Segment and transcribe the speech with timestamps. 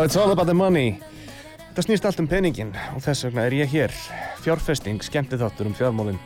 [0.00, 0.96] Já, it's all about the money.
[1.76, 3.92] Það snýst allt um peningin og þess vegna er ég hér.
[4.40, 6.20] Fjárfesting, skemmtið þáttur um fjármálinn.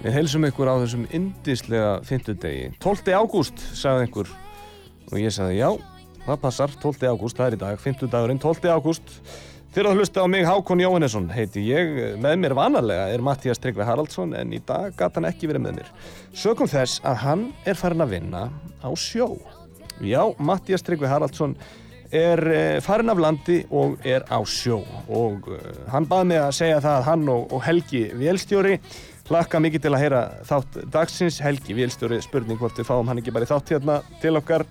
[0.00, 2.72] Við heilsum ykkur á þessum indislega fymtudegi.
[2.82, 3.12] 12.
[3.14, 4.32] ágúst, sagði einhver.
[5.12, 5.68] Og ég sagði, já,
[6.24, 7.06] það passar, 12.
[7.06, 8.66] ágúst, það er í dag, fymtudagurinn, 12.
[8.74, 9.12] ágúst.
[9.70, 13.86] Þegar að hlusta á mig Hákon Jóhannesson heiti ég, með mér vanalega er Mattías Tryggvi
[13.86, 15.92] Haraldsson en í dag gata hann ekki verið með mér.
[16.34, 18.42] Sökum þess að hann er farin að vinna
[18.82, 19.36] á sjó.
[20.02, 21.54] Já, Mattías Tryggvi Haraldsson
[22.10, 24.80] er uh, farin af landi og er á sjó.
[25.08, 25.60] Og uh,
[25.92, 28.76] hann baði mig að segja það að hann og, og Helgi Vélstjóri
[29.30, 31.40] hlakka mikið til að heyra þátt dagsins.
[31.44, 34.66] Helgi Vélstjóri spurning hvort við fáum hann ekki bara í þátt hérna til okkar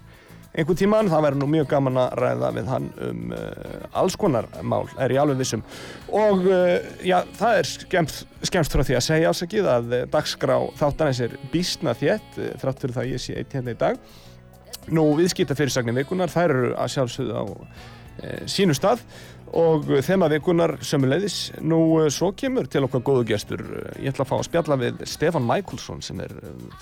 [0.58, 4.48] einhvern tíman, það verður nú mjög gaman að ræða við hann um uh, alls konar
[4.66, 5.62] mál, er ég alveg vissum
[6.10, 11.22] og uh, já, það er skemmt, frá því að segja ásakið að uh, dagskrá þáttanins
[11.28, 14.02] er bísna þétt þrátt fyrir það að ég sé eitt hérna í dag
[14.89, 19.03] Nú, viðskipta fyrirsagnir vikunar, þær eru að sjálfsögðu á e, sínu stað
[19.59, 21.38] og þema vikunar sömuleiðis.
[21.61, 23.63] Nú, e, svo kemur til okkar góðu gestur.
[23.99, 26.33] Ég ætla að fá að spjalla við Stefan Michaelsson sem er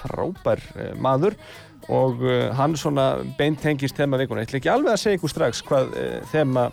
[0.01, 0.63] frábær
[0.95, 1.35] maður
[1.93, 2.23] og
[2.57, 4.43] hann svona beintengist þema vikunar.
[4.43, 6.69] Ég ætla ekki alveg að segja ykkur strax hvað e, þema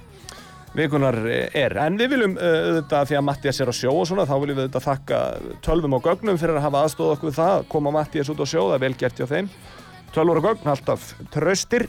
[0.74, 1.16] vikunar
[1.54, 1.76] er.
[1.78, 4.64] En við viljum auðvitað, því að Mattias er á sjó og svona, þá viljum við
[4.66, 5.20] auðvitað þakka
[5.64, 8.62] tölvum og gögnum fyrir að hafa aðstóð okkur það, að koma Mattias út á sjó,
[8.66, 9.50] það er vel gert hjá þeim.
[10.14, 11.88] Tölvur og gögn, alltaf tröstir.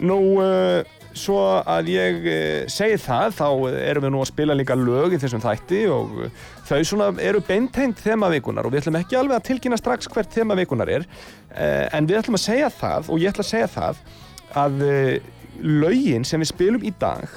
[0.00, 0.80] Nú, uh,
[1.12, 1.36] svo
[1.68, 5.42] að ég uh, segi það, þá erum við nú að spila líka lög í þessum
[5.44, 9.80] þætti og uh, þau svona eru beintengt þemavikunar og við ætlum ekki alveg að tilkynna
[9.80, 11.04] strax hvert þemavikunar er,
[11.92, 14.02] en við ætlum að segja það og ég ætla að segja það
[14.62, 14.84] að
[15.82, 17.28] lögin sem við spilum í dag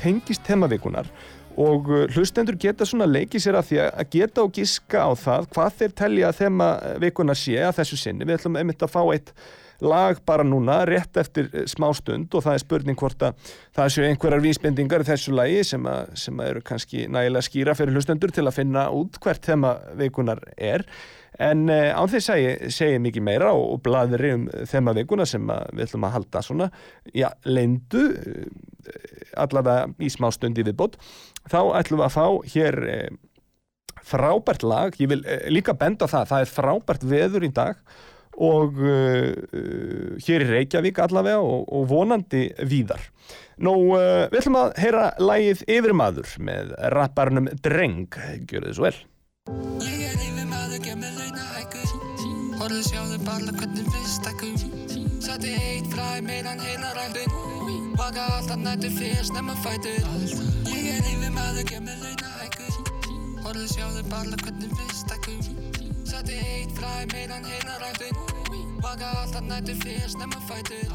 [0.00, 1.10] tengist þemavikunar
[1.58, 5.48] og uh, hlustendur geta svona leikið sér að því að geta og giska á það
[5.54, 6.68] hvað þeir telja að þema
[7.02, 8.28] vikunar sé að þessu sinni.
[8.28, 9.34] Við ætlum einmitt að fá eitt
[9.80, 13.92] lag bara núna rétt eftir eh, smá stund og það er spurning hvort að það
[13.94, 17.94] séu einhverjar vísbendingar í þessu lagi sem, að, sem að eru kannski nægilega skýra fyrir
[17.94, 20.86] hlustendur til að finna út hvert þema vikunar er.
[21.38, 25.44] En uh, án að ég segi mikið meira og, og blaðri um þema vikuna sem
[25.46, 26.68] við ætlum að halda svona,
[27.14, 28.04] já, leyndu,
[29.38, 30.98] allavega í smá stundi viðbót,
[31.50, 33.08] þá ætlum við að fá hér uh,
[34.08, 37.82] frábært lag, ég vil líka benda það, það er frábært veður í dag
[38.38, 39.34] og uh,
[40.22, 43.02] hér í Reykjavík allavega og, og vonandi víðar.
[43.58, 48.98] Nú, uh, við ætlum að heyra lagið Yfirmaður með rapparnum Dreng, gjör þið svo vel.
[52.68, 54.56] Horfðu sjáðu barla hvernig við stakkum
[55.24, 57.30] Sætti eitt fræ meðan heila ræftin
[57.96, 60.02] Vaka alltaf nættu fyrir snemma fætur.
[60.68, 62.90] Ég er yfir maður, gef mér launahækkur.
[63.46, 65.38] Horfðu sjáðu barla hvernig við stakkum
[66.10, 68.20] Sætti eitt fræ meðan heila ræftin
[68.84, 70.92] Vaka alltaf nættu fyrir snemma fætur.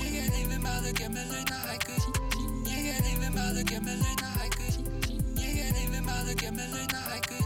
[0.00, 2.06] Ég er yfir maður, gef mér launahækkur.
[2.70, 4.80] Ég er yfir maður, gef mér launahækkur.
[5.44, 7.44] Ég er yfir maður, gef mér launahækkur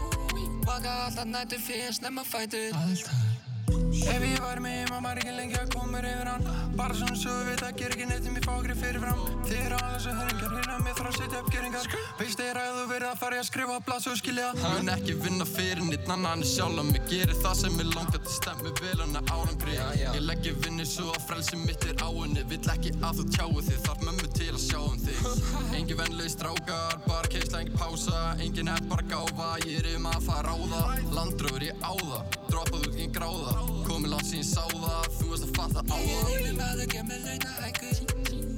[0.63, 3.36] Vaka alltaf nættu fyrir snemma fætur
[3.67, 6.47] Ef ég var með ég maður ekki lengi að koma yfir hann.
[6.77, 9.21] Bara svona svo við veit að gera ekki neitt um ég fá grið fyrir fram
[9.47, 11.85] Þið eru alveg svo höringar, hérna mér þarf að setja upp geringar.
[12.19, 14.49] Veist þér að þú verið að fara í að skrifa blað svo skilja?
[14.61, 17.77] Hann mun ekki vinna fyrir nýtt, nanna hann er sjálf að mig Gerir það sem
[17.79, 19.77] ég langar til stemmi vel hann að árangri.
[20.03, 23.25] Ég legg ég vinni svo að frelsi mitt er á henni Vill ekki að þú
[23.37, 25.23] tjáu þig, þarf mömmu til að sjá um þig.
[25.79, 28.25] Engin venlega strákar, bara keisla, engin pása.
[28.43, 31.07] Engin er bara gáfa, ég er um að fara á það.
[31.15, 33.51] Landröfur ég á það, droppað út engin gráða.
[33.85, 36.87] Komið langt sín sá það, þú veist að fatta á Ég er það yfir maður,
[36.93, 37.97] gef mér launahækkur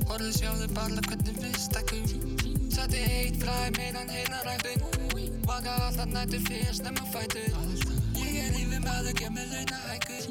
[0.10, 2.06] Horfðu sjáðu barla hvernig við stakkum
[2.69, 4.80] Sætti eitt fræ meðan heila ræftin
[5.50, 7.56] Vaka alltaf nættu fyrir snemma fætur.
[8.16, 10.24] Ég er yfir maður, gef mér launahækkur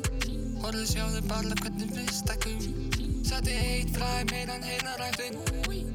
[0.64, 2.60] Horfðu sjáðu barla hvernig við stakkum
[3.28, 5.42] Sætti eitt fræ meðan heila ræftin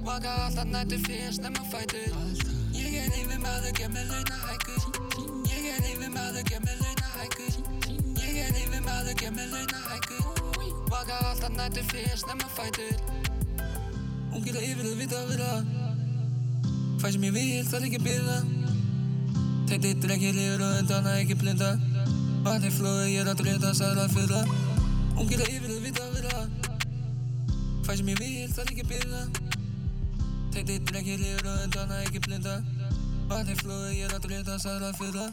[0.05, 2.51] Vaka alltaf nættu fyrir snemma fætur.
[2.73, 4.52] Ég er lífi maður, gef mér launa hækur
[9.13, 12.97] maður, gef mér launa hækur Vaka alltaf nættu fyrir snemma fætur.
[14.33, 15.51] Ungir að yfir að vita að vera
[16.99, 18.37] Hvað sem ég vil, er ekki að byrða
[19.69, 21.71] Þetta er ekki lifur og undan að ekki blinda.
[22.43, 24.41] Vatni flóði, ég er að drita, að fyrra.
[25.17, 26.47] Ungir að yfir að vita að vera
[27.83, 29.23] Hvað sem ég vil, er ekki að byrða
[30.53, 32.82] Þetta er ekki lifur og undan að ekki blinda
[33.33, 35.23] Vatni flóði, ég er að drita, að fyrra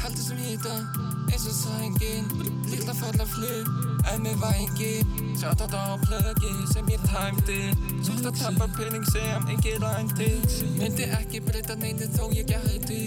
[0.00, 0.72] Heldur sem hýta,
[1.30, 2.26] eins og sængin.
[2.66, 3.68] Lilla falla flug,
[4.10, 4.94] en með vægi
[5.38, 7.58] Sjátt á það á plögi sem ég tæmdi.
[8.02, 10.30] Svart að tappa pening sem ekki rændi.
[10.80, 12.98] Myndi ekki breyta neinu þó ég gæti.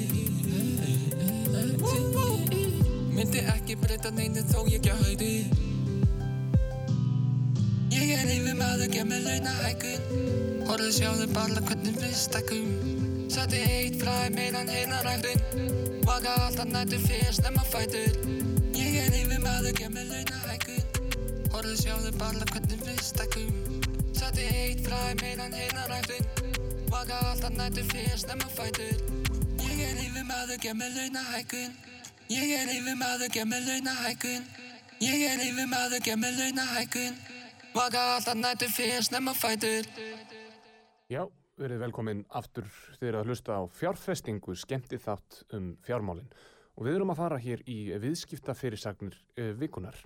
[3.11, 5.33] Myndi ekki breyta neinu þó ég gæti.
[7.91, 12.92] Ég er yfir maður, gef mér launa hækun Horfðu sjáðu bara hvernig við stakkum
[13.33, 15.39] Sætti eitt fræ meðan heila ræktun.
[16.05, 18.13] Vaka alltaf nættu fyrir snemma fætur.
[18.77, 20.83] Ég er yfir maður, gef mér launa hækun
[21.53, 23.49] Horfðu sjáðu bara hvernig við stakkum
[24.19, 26.29] Sætti eitt fræ meðan heila ræktun.
[26.93, 28.95] Vaka alltaf nættu fyrir snemma fætur.
[29.65, 31.77] Ég er yfir maður, gef mér launa hækun
[32.29, 34.49] Ég er yfir maður, gef mér launa hækun
[35.01, 37.21] Ég er yfir maður, gef mér launa hækun
[37.73, 39.89] Vaka alltaf nættu fyrir snemma fætur.
[41.09, 41.25] Já,
[41.59, 42.67] verið velkomin aftur
[42.97, 46.29] þegar að hlusta á fjárfestingu skemmti þátt um fjármálin.
[46.77, 49.97] Og við erum að fara hér í viðskipta fyrirsagnir uh, vikunar.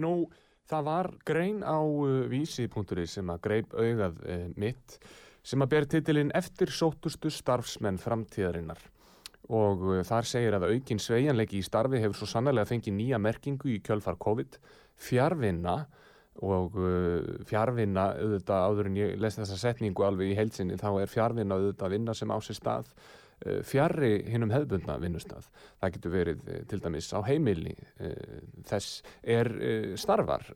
[0.00, 0.28] Nú,
[0.68, 4.98] það var grein á uh, vísi.ri sem að greip augað uh, mitt
[5.44, 8.80] sem að ber titilinn eftir sótustu starfsmenn framtíðarinnar.
[9.48, 13.78] Og þar segir að aukin sveigjanleiki í starfi hefur svo sannlega fengið nýja merkingu í
[13.80, 14.58] kjölfar COVID,
[15.00, 16.07] fjárvinna og
[16.38, 21.58] uh, fjárvinna auðvitað áður en ég lesi þessa setningu alveg í heilsinni þá er fjárvinna
[21.58, 25.48] auðvitað vinna sem á sér stað uh, fjarrri hinnum hefðbundna vinnustað.
[25.80, 28.14] Það getur verið uh, til dæmis á heimili uh,
[28.70, 29.50] þess er
[29.98, 30.46] starfar,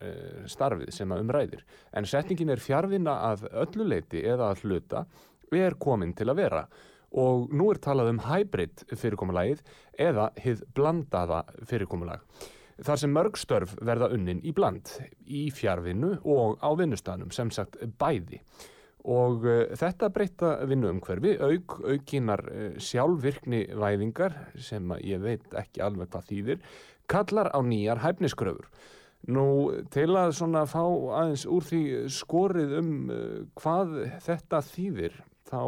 [0.50, 1.66] starfið sem að umræðir.
[1.96, 5.04] En setningin er fjárvinna að öllu leiti eða að hluta
[5.52, 6.66] er komin til að vera
[7.12, 9.60] og nú er talað um hybrid fyrirkomulagið
[10.00, 12.24] eða hið blandaða fyrirkomulag
[12.86, 14.90] þar sem mörg störf verða unnin í bland
[15.26, 18.42] í fjárvinnu og á vinnustanum sem sagt bæði.
[19.02, 26.12] Og uh, þetta breyta vinnuumhverfi auk, aukinar uh, sjálfvirkni væðingar sem ég veit ekki alveg
[26.12, 26.62] hvað þýðir
[27.10, 28.68] kallar á nýjar hæfniskröfur.
[29.30, 29.46] Nú
[29.94, 31.82] til að svona fá aðeins úr því
[32.14, 35.18] skorið um uh, hvað þetta þýðir
[35.50, 35.62] þá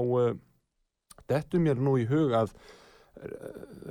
[1.29, 2.55] dettu mér nú í hug að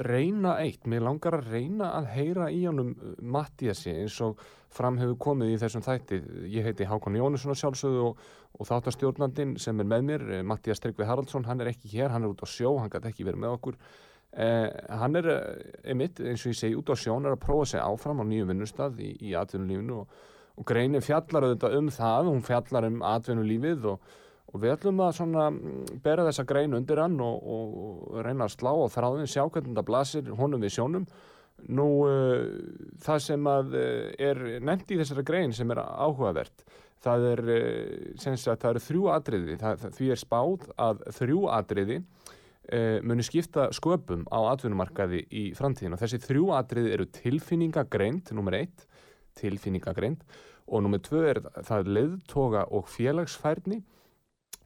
[0.03, 2.91] reyna eitt, mér langar að reyna að heyra í honum
[3.21, 4.41] Mattiasi eins og
[4.73, 6.19] fram hefur komið í þessum þætti.
[6.51, 8.23] Ég heiti Hákon Jónusson á sjálfsögðu og,
[8.57, 12.33] og þáttastjórnandinn sem er með mér Mattias Tryggvi Haraldsson, hann er ekki hér hann er
[12.33, 13.79] út á sjó, hann gæti ekki verið með okkur.
[14.33, 15.29] Eh, hann er
[15.85, 18.25] einmitt eins og ég segi út á sjó, hann er að prófa sig áfram á
[18.25, 20.19] nýju vinnustad í, í atvinnulífinu og,
[20.57, 24.13] og greinin fjallar auðvitað um það hún fjallar um atvinnulífið og
[24.53, 25.47] Og við ætlum að svona
[26.03, 29.85] bera þessa grein undir hann og, og, reyna að slá á þráðin, sjá hvernig þetta
[29.87, 31.07] blasir honum við sjónum.
[31.73, 32.43] Nú, uh,
[33.01, 36.65] það sem að uh, er nefnt í þessari grein sem er áhugavert,
[37.01, 42.03] það er, uh, það eru þrjú atriði, það, því er spáð að þrjú atriði
[43.03, 48.85] muni skipta sköpum á atvinnumarkaði í framtíðin og þessi þrjú atriði eru tilfinningagreind, nummer eitt,
[49.35, 50.21] tilfinningagreind.
[50.71, 53.81] Og nummer tvö er það leiðtoga og félagsfærni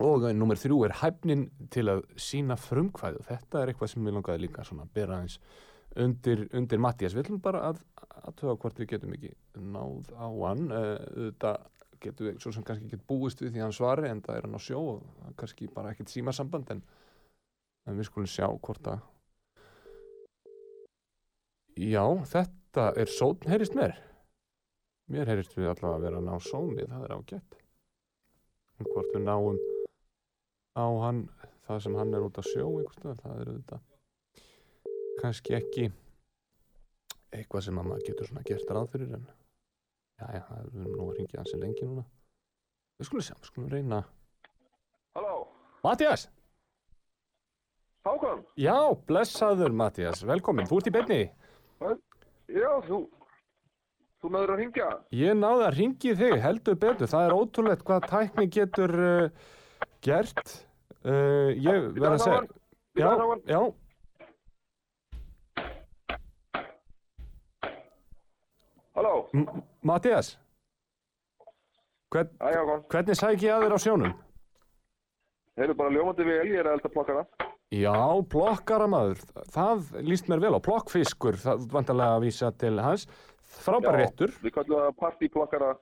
[0.04, 4.44] og nummer þrjú er hæfnin til að sína frumkvæðu þetta er eitthvað sem ég langaði
[4.44, 5.40] líka svona að bera aðeins
[6.04, 7.82] undir, undir Mattias við ætlum bara að
[8.28, 9.34] aðtöða hvort við getum ekki
[9.74, 10.64] náð á hann.
[11.16, 11.54] Þetta
[12.04, 14.58] getum við svo sem kannski ekki búist við því hann svari en það er hann
[14.58, 16.84] á sjó og kannski bara ekkert símasamband en,
[17.88, 19.06] en við skulum sjá hvort að
[21.78, 23.96] já þetta er sótn heyrist mér?
[25.14, 27.60] Mér heyrist við allavega að vera að ná sóni það er ágætt.
[28.78, 29.58] Hvort við náum
[30.78, 31.24] á hann
[31.68, 33.82] það sem hann er út að sjó einhverstað, það er auðvitað
[35.18, 35.88] kannski ekki
[37.34, 39.26] eitthvað sem maður getur svona gert ráð fyrir en
[40.22, 42.06] já já, það er nú að ringja hansi lengi núna.
[42.98, 44.00] Við skulum sjá, við skulum reyna.
[45.18, 45.36] Halló,
[45.84, 46.28] Mattias!
[48.08, 48.42] Hákon?
[48.58, 48.78] Já,
[49.10, 51.20] blessaður Mattias, velkomin, þú ert í beinni.
[52.48, 53.02] Já, þú,
[54.22, 54.88] þú náður að ringja?
[55.20, 57.12] Ég náði að ringi þig, heldur betur.
[57.12, 59.52] Það er ótrúlegt hvað tækni getur uh,
[60.06, 60.56] gert
[61.08, 62.42] uh, ég verð að segja
[62.98, 63.10] Já,
[63.48, 63.62] já
[68.98, 69.16] Halló,
[69.86, 70.36] Mattias
[72.08, 72.30] Hvern.
[72.88, 74.14] Hvernig sæk ég að þér á sjónum?
[75.60, 77.24] Heyrðu bara ljómandi vel, ég er að elda plokkana.
[77.76, 77.96] Já,
[78.32, 80.60] plokkaramaður, það líst mér vel á.
[80.64, 83.08] Plokkfiskur, það vantarlega að vísa til hans.
[83.58, 84.32] Frábær réttur.
[84.44, 85.74] Við kallum það partíplokkana.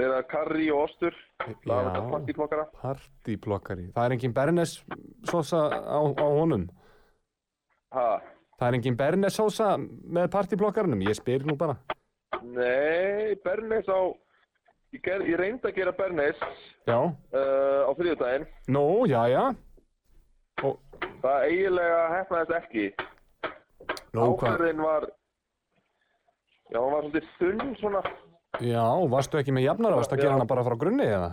[0.00, 1.16] Eru karri og ostur.
[1.40, 2.66] Það er partíplokkana.
[2.80, 3.86] partiplokkari.
[3.96, 4.74] Það er engin bernes
[5.28, 6.68] sósa á, á honum.
[7.92, 8.20] Ha,
[8.60, 11.00] Það er engin bernes sósa með partiplokkarinum.
[11.08, 11.76] Ég spyr nú bara.
[12.42, 14.00] nei, Bernes á...
[14.92, 16.38] Ég, ger, ég reyndi að gera Bernes
[16.88, 18.46] Já, uh, á þriðjudaginn.
[18.74, 19.44] nú, já, já.
[20.66, 20.80] Og,
[21.22, 22.86] Það eiginlega hefnaðist ekki.
[24.18, 25.06] Áferðin var...
[26.70, 28.02] Já, hann var svolítið þunn svona.
[28.60, 29.96] Já, varstu ekki með jafnara?
[29.96, 31.30] Varstu að gera hana bara frá grunni eða?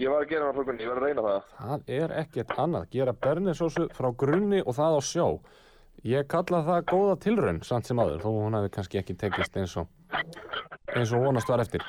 [0.00, 1.50] Ég var að gera hann frá grunni, ég var að reyna það.
[1.58, 2.86] Það er ekkert annað.
[2.94, 5.26] Gera bernesósu frá grunni og það á sjó.
[6.08, 9.76] Ég kalla það góða tilraun, samt sem aður, þó hún hefði kannski ekki tekist eins
[9.78, 9.92] og,
[10.96, 11.84] eins og vonast var eftir.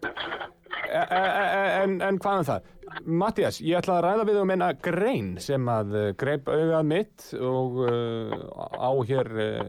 [0.00, 2.68] E, e, e, en, en hvað um það?
[3.06, 7.26] Mattias, ég ætla að ræða við um eina grein sem að uh, greip augað mitt
[7.38, 8.32] og uh,
[8.74, 9.60] á hér uh,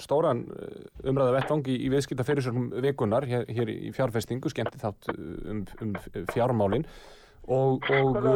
[0.00, 5.12] stóran uh, umræða vettvang í, í viðskipta fyrirsögnum vikunar hér, hér í fjárfestingu, skemmti þátt
[5.12, 5.20] uh,
[5.52, 5.94] um, um
[6.32, 6.88] fjármálin
[7.44, 8.32] og, og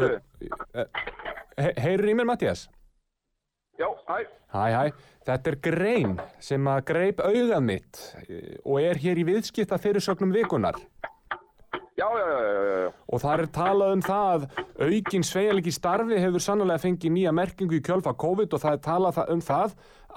[1.57, 2.69] he, heyrir í mér Mattias?
[3.79, 4.19] Já, hæ.
[4.53, 4.93] Hæ, hæ,
[5.27, 10.35] þetta er grein sem að greip augað mitt eh, og er hér í viðskipta fyrirsögnum
[10.35, 10.81] vikunar.
[11.97, 12.91] Já, já, já, já, já.
[13.13, 14.45] Og þar er talað um það að
[14.89, 19.21] aukin sveigjalegi starfi hefur sannlega fengið nýja merkingu í kjölfa COVID og það er talað
[19.35, 19.75] um það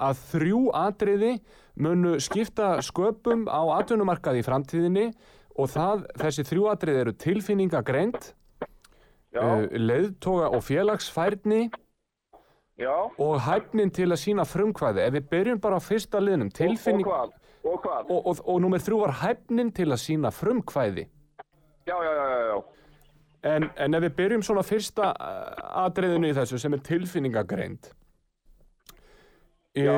[0.08, 1.32] að þrjú atriði
[1.76, 5.06] munu skipta sköpum á atvinnumarkaði í framtíðinni
[5.56, 8.32] og það, þessi þrjú atriði eru tilfinningagreind,
[9.36, 11.66] Já, uh, leiðtoga og félagsfærni
[12.78, 12.92] já.
[13.18, 15.02] og hæfnin til að sína frumkvæði.
[15.06, 17.06] Ef við byrjum bara á fyrsta liðnum, tilfinning...
[17.06, 17.34] Og hvað?
[17.66, 18.10] Og hvað?
[18.14, 21.06] Og, og, og númer þrjú var hæfnin til að sína frumkvæði.
[21.86, 22.62] Já, já, já, já.
[23.46, 27.92] En, en ef við byrjum svona fyrsta uh, atriðinu í þessu sem er tilfinningagreind.
[29.76, 29.94] eh, Já,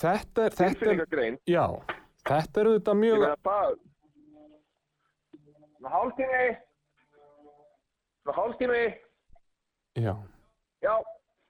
[0.00, 1.38] Þetta er, þetta er, tilfinningagrein.
[1.50, 1.64] já,
[2.28, 3.78] þetta er Ég mjög, meina það...
[5.80, 6.44] Svona hálftími.
[8.22, 8.82] Svona hálftími.
[9.96, 10.14] já,
[10.82, 10.94] Já,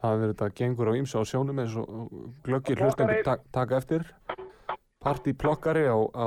[0.01, 2.13] það er þetta gengur á ímsa á sjónum eins og
[2.47, 4.07] glöggir hlustendur tak, taka eftir.
[5.01, 6.25] Partiplokkari á, á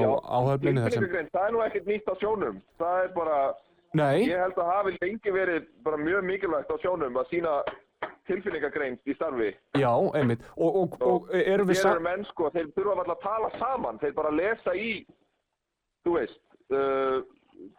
[0.58, 2.60] sem, Tilfinningagrein, það er nú ekkert nýtt á sjónum.
[2.82, 3.40] Það er bara...
[3.94, 7.60] nei, Ég held að hafi lengi verið bara mjög mikilvægt á sjónum að sína
[8.30, 9.52] tilfinningagrein í starfi.
[9.78, 10.42] já, einmitt.
[10.58, 11.94] Og, og, og erum við Hér sa...
[11.94, 14.92] eru menn sko, þeir þurfa alltaf að tala saman, þeir bara lesa í,
[16.06, 16.42] þú veist,
[16.74, 17.20] uh,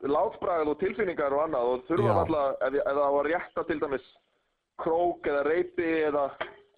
[0.06, 4.12] látbragð og tilfinningar og annað og þurfa alltaf, ef, það á að rétta til dæmis
[4.82, 6.24] krók eða reypi eða,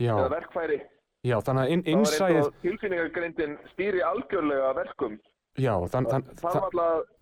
[0.03, 0.79] eða verkfæri,
[1.26, 5.19] já, þannig að inn, þá er eins innsæðið, og tilfinningagreindin stýri algjörlega verkum.
[5.59, 7.15] já, þann, þann, Það það, er alltaf,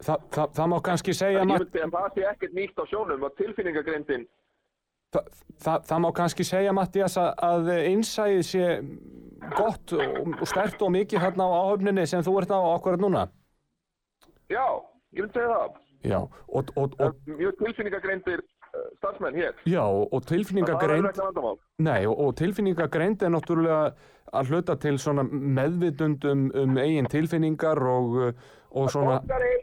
[0.00, 3.26] það, það, það má kannski segja, ég myndi að það sé ekkert nýtt á sjónum
[3.28, 4.28] að tilfinningagreindin,
[5.16, 5.32] það,
[5.64, 8.70] það, það má kannski segja, Mattias, að, að innsæðið sé
[9.56, 13.28] gott og, og stert og mikið þarna á áhöfninni sem þú ert á okkur núna.
[14.52, 14.66] já,
[15.16, 16.16] ég myndi segja það, Já,
[16.48, 18.49] og, og, það og, mjög tilfinningagreindir uh,
[18.98, 19.54] starfsmenn hér.
[19.66, 21.58] já, og Það er tilfinningagreind, ekki vandamál.
[21.78, 23.80] nei, og, og tilfinningagreind er náttúrulega
[24.32, 28.18] að hluta til svona meðvitund um, eigin tilfinningar og,
[28.70, 29.56] og svona, Blokkari,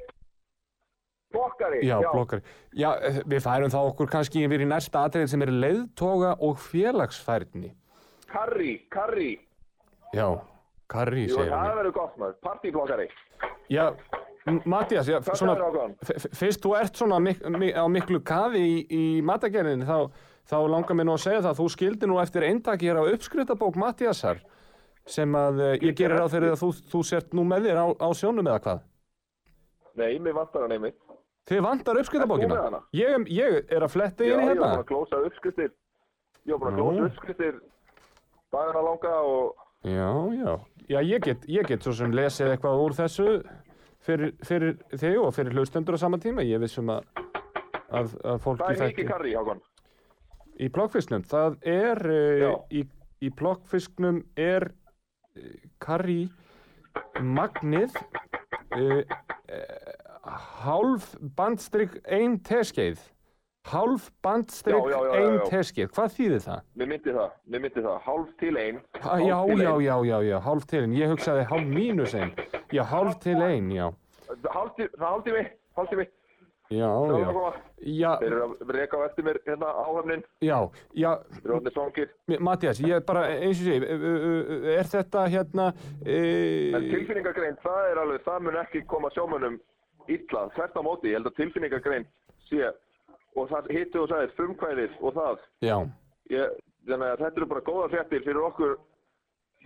[1.32, 2.42] blokkari, já, blokkari.
[2.76, 2.90] Já,
[3.28, 7.74] við færum þá okkur kannski yfir í næsta atrið sem er leiðtoga og félagsfærni.
[8.32, 9.34] Karri, karri.
[10.16, 10.28] Já,
[10.88, 11.78] Karri Jú, segir það hann.
[11.82, 12.36] verður gott maður.
[12.48, 13.08] Partyblokkari.
[13.72, 13.86] Já,
[14.66, 15.18] Mattias, já,
[16.40, 20.08] fyrst þú ert svona mik mi á miklu kafi í, í matagerðinni, þá,
[20.48, 23.10] þá langar mér nú að segja það að þú skildi nú eftir eintaki hér á
[23.12, 24.40] uppskritabók Mattiasar
[25.08, 27.86] sem að uh, ég gerir á þeirri að þú, þú sért nú með þér á,
[27.96, 28.82] á sjónum eða hvað.
[29.98, 30.98] Nei, mér vantar hann einmitt.
[31.48, 32.02] Þið vantar
[32.68, 32.82] hana?
[32.96, 34.68] Ég, ég er að fletta Já, inn í ég var hérna.
[34.68, 35.72] búin að klósa uppskriftir.
[36.48, 36.90] Ég var búin að Nú.
[36.90, 37.62] klósa uppskriftir
[38.52, 40.52] dagana langa og Já, já.
[40.88, 43.28] Já, ég get, ég get svo sem lesið eitthvað úr þessu
[44.08, 46.46] fyrir, fyrir þig og fyrir hlustendur á sama tíma.
[46.48, 47.08] Ég vissum að,
[47.92, 49.64] að, að fólk það í er mikið karri, Hákon.
[50.58, 52.04] Í plokkfisknum, það er,
[52.42, 52.52] Já.
[52.74, 52.84] í,
[53.22, 54.72] í plokkfisknum er
[55.84, 56.24] karri
[57.22, 57.94] magnið
[58.74, 60.34] uh, uh,
[60.64, 63.00] hálf bandstrykk ein teskeið.
[63.68, 65.46] Hálf bandstrykk ein já.
[65.52, 65.90] teskeið.
[65.96, 66.60] Hvað þýðir það?
[66.80, 67.98] Mér myndi það, mér myndi það.
[68.08, 68.78] Hálf til ein.
[69.04, 70.94] Ha, já, já, já, já, já, hálf til ein.
[70.96, 72.32] Ég hugsaði hálf mínus ein.
[72.72, 73.90] Já, hálf til ein, já.
[74.54, 75.44] Hálf til, það hálf tími,
[75.80, 76.08] hálf tími.
[76.68, 77.52] Já, Það er já.
[77.88, 80.24] Já, Þeir eru að reka á eftir mér hérna áhöfnin.
[80.44, 80.58] já,
[81.00, 82.10] já, Þeir eru orðnir svangir.
[82.44, 83.78] Mattias, ég bara, eins og sé,
[84.76, 85.68] er þetta hérna...
[86.04, 89.56] En Uh, tilfinningagrein, það er alveg, það mun ekki koma sjómönnum
[90.12, 90.44] illa.
[90.58, 92.06] Þvert á móti, ég held að tilfinningagrein
[92.50, 92.68] sé
[93.38, 95.44] og það hittu og sagðið frumkvæðið og það.
[95.68, 95.78] Já,
[96.34, 96.56] Ég,
[96.90, 98.74] þannig að þetta eru bara góða fréttir fyrir okkur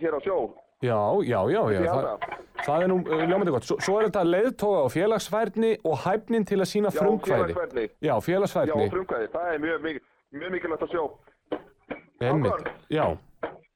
[0.02, 0.36] hér á sjó.
[0.82, 1.92] já, já, já, já.
[1.92, 2.26] Það,
[2.66, 3.66] það er nú uh, ljómandi gott.
[3.66, 7.52] Svo, svo er þetta leiðtóga og félagsfærni og hæfnin til að sína Já, frumkvæði.
[7.54, 7.84] félagsfærni.
[7.88, 8.88] Já, Já, félagsfærni.
[8.94, 9.28] frumkvæðið.
[9.36, 10.02] Það er mjög, mikil,
[10.38, 11.04] mjög mikilvægt að sjó.
[12.22, 12.66] Hákon.
[12.90, 13.06] Já,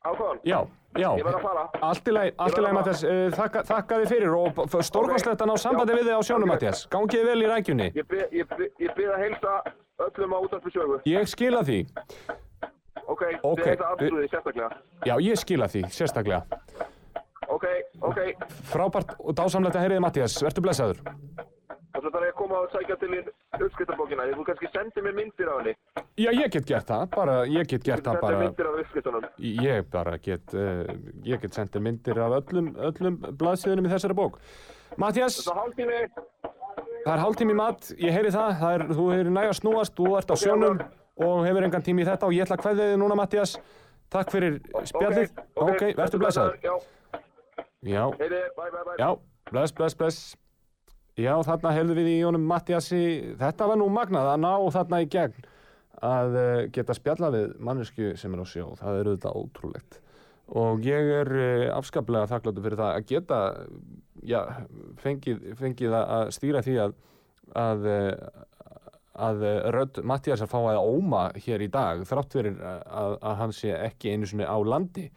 [0.07, 0.59] Ákvæðan, já,
[1.01, 1.09] já.
[1.19, 1.65] ég verð að fara.
[1.89, 3.03] Allt í lagi, Mattias.
[3.05, 6.53] Uh, þakka, þakka þið fyrir og stórkostlegt að ná sambandi við þig á sjónum, Ok.
[6.55, 6.85] Mattias.
[6.95, 7.89] Gangið vel í rækjunni.
[7.97, 9.55] Ég byrð ég, bið- ég bið að heilsa
[10.07, 11.01] öllum á útarpi sögu.
[11.07, 11.81] Ég skila því.
[13.07, 14.71] Ok, Ok, þið heita við- afsluðið sérstaklega.
[15.07, 16.43] Já, ég skila því, sérstaklega.
[17.49, 17.65] Ok,
[18.03, 18.19] ok.
[18.73, 20.35] Frábært og dásamlegt að heyriði, Mattias.
[20.43, 20.99] Vertu blessaður.
[21.97, 24.25] Svo þarf ég að koma og sækja til þín uppskriftabókina.
[24.37, 25.73] Þú kannski sendi mér myndir af henni.
[26.21, 27.05] Já, ég get gert það.
[27.15, 28.41] Bara, ég get gert Þú það bara.
[28.43, 29.29] myndir af uppskriftunum.
[29.39, 30.85] Ég bara get, uh,
[31.25, 34.37] ég get sendið myndir af öllum, öllum blaðsíðunum í þessari bók.
[35.01, 36.03] Mattias, Svo hálftími.
[37.07, 40.31] það er hálftími mat, ég heyri það, það er, þú heyri næja snúast, þú ert
[40.31, 40.81] á sjónum
[41.17, 43.57] og hefur engan tími í þetta og ég ætla að kveðja þig núna, Mattias.
[44.13, 45.33] Takk fyrir spjallið.
[45.57, 46.61] Ok, vertu blessaður.
[47.87, 48.97] Já, heyri, bye, bye, bye.
[48.99, 49.09] já,
[49.53, 50.19] bless, bless, bless.
[51.17, 52.99] Já, þarna heyrðum við í honum Mattiasi,
[53.41, 55.47] þetta var nú magnað að ná þarna í gegn
[56.05, 60.01] að uh, geta spjalla við mannesku sem er á sjó, það er auðvitað ótrúlegt.
[60.61, 63.39] Og ég er uh, afskaplega þakkláttur fyrir það að geta,
[64.29, 64.41] já,
[65.01, 66.93] fengið, fengið að- að stýra því að,
[67.65, 68.45] að, uh,
[69.31, 69.47] að
[69.79, 74.13] rödd Mattiasar fá að óma hér í dag, þrátt fyrir að, að hann sé ekki
[74.13, 75.09] einu sinni á landi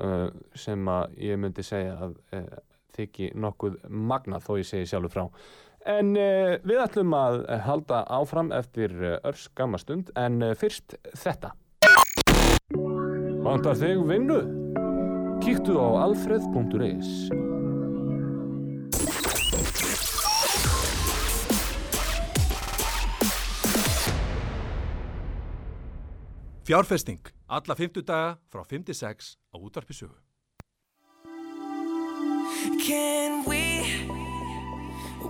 [0.00, 2.58] uh, sem að ég myndi segja að uh,
[2.96, 5.24] þykki nokkuð magnað þó ég segi sjálfur frá.
[5.86, 10.98] En uh, við ætlum að halda áfram eftir uh, örs gamma stund en uh, fyrst
[11.14, 11.54] þetta.
[13.46, 14.40] Vantar þig vinnu?
[15.44, 17.30] Kíktu á alfreð.is
[26.66, 27.35] Fjárfesting.
[27.48, 30.18] Alla 50 daga frá 56 á útvarpi sögu.
[32.86, 33.86] Can we,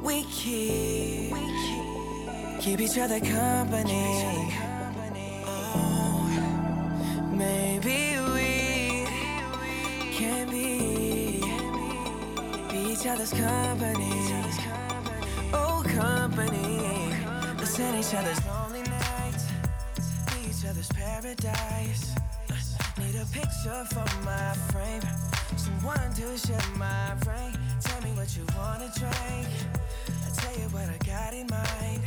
[0.03, 1.37] we keep,
[2.61, 4.49] keep each other company?
[5.45, 6.25] Oh,
[7.33, 9.05] maybe we
[10.17, 11.41] can be,
[12.71, 14.13] be each other's company.
[15.53, 16.81] Oh, company.
[17.61, 18.66] Listen each other's
[20.69, 22.15] other's paradise.
[22.99, 25.03] Need a picture for my frame.
[25.57, 27.53] Someone to share my brain.
[27.81, 29.49] Tell me what you wanna drink.
[30.27, 32.03] I tell you what I got in mind.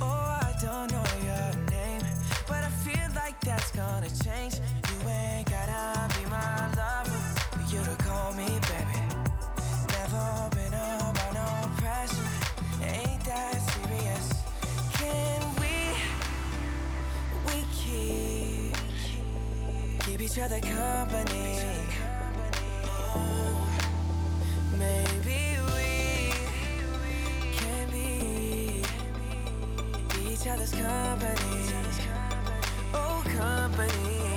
[0.00, 2.02] Oh, I don't know your name,
[2.48, 4.54] but I feel like that's gonna change.
[4.90, 7.20] You ain't gotta be my lover
[7.52, 9.00] for you to call me baby.
[9.94, 12.30] Never been about no pressure.
[12.82, 14.26] Ain't that serious?
[14.98, 15.43] Can
[20.24, 21.58] each other company.
[23.14, 23.68] Oh,
[24.78, 26.32] maybe we
[27.52, 28.82] can be,
[30.08, 31.66] be each other's company.
[32.94, 34.33] Oh, company.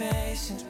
[0.00, 0.64] The.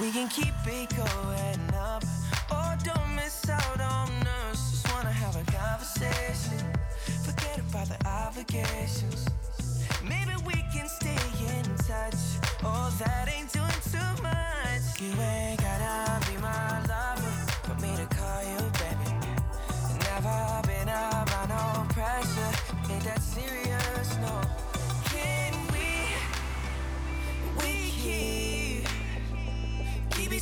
[0.00, 2.02] We can keep it going up.
[2.50, 4.10] Oh, don't miss out on
[4.50, 4.58] us.
[4.72, 6.58] Just wanna have a conversation.
[7.22, 9.28] Forget about the obligations.
[10.02, 11.22] Maybe we can stay
[11.54, 12.22] in touch.
[12.64, 13.51] Oh, that ain't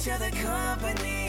[0.01, 1.20] each other company.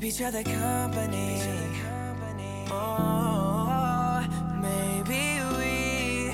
[0.00, 1.38] Keep each other company.
[2.70, 4.24] Oh,
[4.62, 6.32] maybe we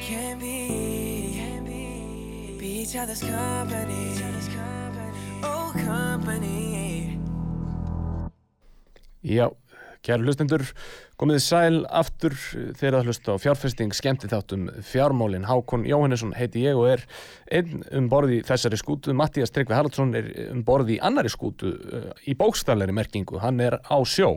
[0.00, 1.60] can be,
[2.58, 4.18] be each other's company.
[5.42, 7.20] Oh, company.
[9.22, 9.50] Já,
[10.06, 10.62] kæru hlustendur,
[11.18, 12.36] komið sæl aftur
[12.78, 15.48] þegar að hlusta á fjárfesting skemmti þáttum fjármálin.
[15.48, 17.04] Hákon Jóhannesson heiti ég og er
[17.50, 19.16] einn um borði þessari skútu.
[19.16, 23.40] Mattías Tryggvi Haraldsson er um borði í annari skútu uh, í bókstafleiri merkingu.
[23.42, 24.36] Hann er á sjó.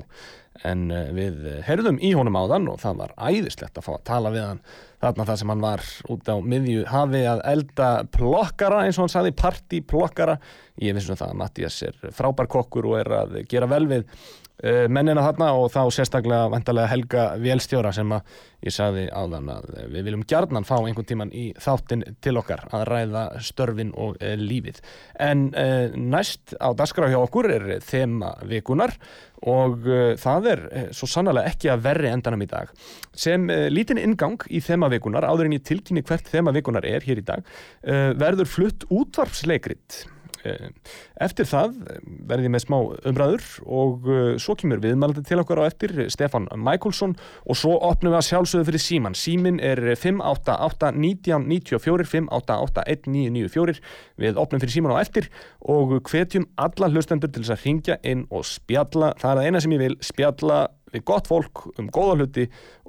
[0.66, 4.34] En uh, við herðum í honum áðan og það var æðislegt að fá að tala
[4.34, 4.64] við hann
[5.00, 9.14] þarna það sem hann var út á miðju hafi að elda plokkara eins og hann
[9.14, 10.36] sagði, partyplokkara.
[10.84, 14.08] Ég finnst um það að Mattías er frábær kokkur og er að gera vel við
[14.92, 18.34] mennina þarna og þá sérstaklega vantarlega Helga Vélstjóra sem að
[18.66, 22.86] ég sagði áðan að við viljum gjarnan fá einhvern tíman í þáttin til okkar að
[22.90, 24.82] ræða störfin og uh, lífið.
[25.22, 28.96] En uh, næst á dagskrá hjá okkur er þema vikunar
[29.48, 32.72] og uh, það er svo sannlega ekki að verri endanum í dag.
[33.16, 37.20] Sem lítinn ingang í þema vikunar, áður en ég tilkynni hvert þema vikunar er hér
[37.20, 37.48] í dag,
[38.20, 40.04] verður flutt útvarpsleikrit.
[40.48, 40.70] Uh,
[41.20, 41.74] Eftir það
[42.30, 42.78] verði ég með smá
[43.10, 48.12] umræður og uh, svo kemur viðmælandi til okkar á eftir Stefan Michaelsson og svo opnum
[48.14, 49.18] við að sjálfsögðu fyrir síman.
[49.20, 53.82] Símin er 588-1994, 588-1994.
[54.20, 55.26] Við opnum fyrir síman á eftir
[55.60, 59.08] og hvetjum alla hlustendur til þess að ringja inn og spjalla.
[59.20, 62.46] Það er það eina sem ég vil, spjalla við gott fólk um góða hluti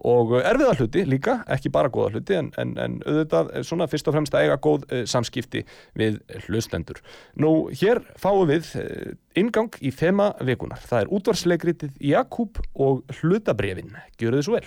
[0.09, 4.17] og erfiða hluti líka, ekki bara góða hluti en, en, en auðvitað svona fyrst og
[4.17, 5.65] fremst að eiga góð uh, samskipti
[5.99, 7.03] við hlustendur.
[7.41, 10.81] Nú, hér fáum við uh, ingang í þema vikunar.
[10.87, 13.97] Það er útvarsleikritið Jakub og hlutabrefin.
[14.21, 14.67] Gjöru þið svo vel.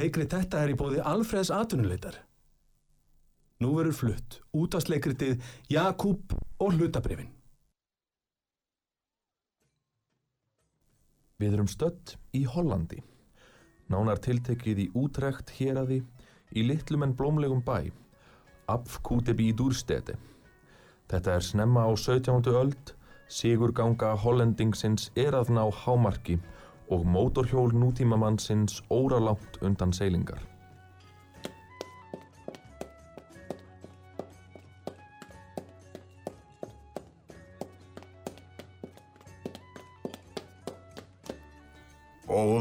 [0.00, 2.20] Leikrið þetta er í bóði Alfreds atvinnuleitar.
[3.60, 7.28] Nú verður flutt útastleikritið Jakub og hlutabrifin.
[11.40, 12.98] Við erum stödd í Hollandi.
[13.88, 16.02] Nánar tiltekið í útrekt héraði
[16.52, 17.88] í litlum en blómlegum bæ,
[18.68, 20.18] Apfkútebi í Dúrstede.
[21.08, 22.44] Þetta er snemma á 17.
[22.52, 22.92] öld,
[23.26, 26.36] sigurganga hollendingsins er að ná hámarki
[26.92, 30.44] og mótorhjól nútímamannsins óralangt undan seilingar.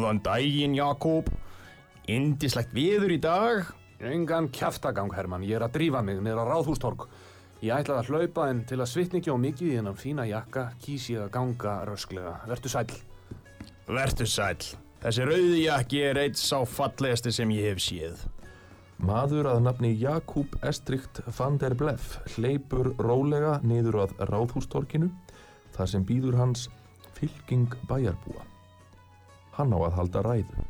[0.10, 1.28] Góðan daginn, Jakob.
[2.10, 3.68] Indislegt viður í dag.
[4.02, 5.46] Engan kjaftagang, Hermann.
[5.46, 7.06] Ég er að drífa mig niður á Ráðhústorg.
[7.62, 10.66] Ég ætlaði að hlaupa en til að svitni ekki á mikið í hennan fína jakka
[10.82, 12.34] kýs ég að ganga rösklega.
[12.50, 12.98] Vertu sæll.
[13.86, 14.74] Vertu sæll.
[15.06, 18.26] Þessi rauði jakki er eitt sá fallegasti sem ég hef séð.
[18.98, 25.14] Maður að nafni Jakub Estrikt van der Bleff hleypur rólega niður að Ráðhústorkinu
[25.78, 26.72] þar sem býður hans
[27.20, 28.49] fylking bæjarbúa.
[29.60, 30.62] Hann á að halda ræðu.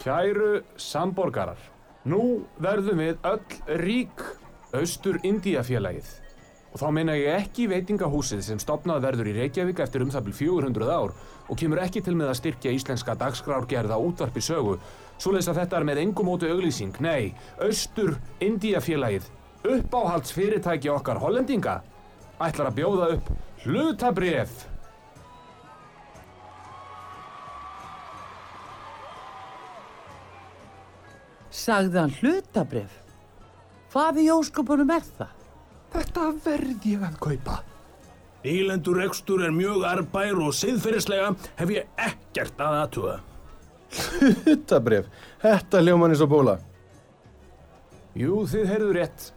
[0.00, 1.60] Kæru samborgarar,
[2.08, 4.24] nú verðum við öll rík
[4.76, 6.08] Austur Indíafélagið.
[6.74, 10.38] Og þá meina ég ekki veitingahúsið sem stopnað verður í Reykjavík eftir um það byrj
[10.40, 11.12] 400 ár
[11.46, 14.80] og kemur ekki til með að styrkja íslenska dagskrárgerða útvarpi sögu.
[15.20, 16.96] Svoleiðis að þetta er með engum mótu auglýsing.
[17.04, 17.30] Nei,
[17.62, 19.28] Austur Indíafélagið,
[19.64, 21.80] uppáhalds fyrirtæki okkar hollendinga,
[22.40, 23.30] ætlar að bjóða upp
[23.64, 24.64] hlutabref.
[31.54, 32.98] Sagði hann hlutabrif?
[33.94, 35.30] Hvað í ósköpunum er það?
[35.94, 37.60] Þetta verð ég að kaupa.
[38.44, 43.14] Ílendur rekstur er mjög arbær og siðferðislega hef ég ekkert að aðtuga.
[44.44, 45.06] Hutabref,
[45.40, 46.58] þetta hljóman eins og bóla.
[48.18, 49.30] Jú, þið heyrðu rétt.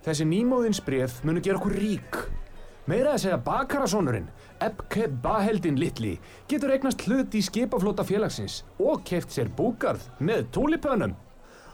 [0.00, 2.16] Þessi nýmóðins bref munu gera okkur rík.
[2.88, 4.30] Meira að segja bakarasónurinn,
[4.64, 6.14] Ebke Baheldin Littli,
[6.48, 11.12] getur eignast hlut í skipaflota félagsins og keft sér búgarð með túlipönum.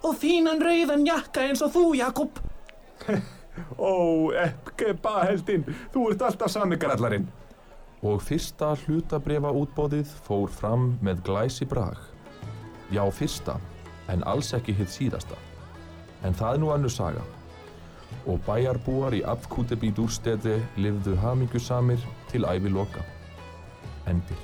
[0.03, 2.43] Og fínan rauðan jakka eins og þú, Jakob.
[3.79, 3.95] Ó,
[4.43, 7.31] Ebke Baheldin, þú ert alltaf samigarallarinn.
[8.07, 12.03] Og fyrsta hlutabrefa útbóðið fór fram með glæsi brag.
[12.91, 13.57] Já, fyrsta,
[14.11, 15.39] en alls ekki hitt síðasta.
[16.27, 17.23] En það er nú annu saga.
[18.27, 23.05] Og bæjarbúar í Apfkútebi dúrstedi lifðu hamingjusamir til ævi loka.
[24.07, 24.43] Endir.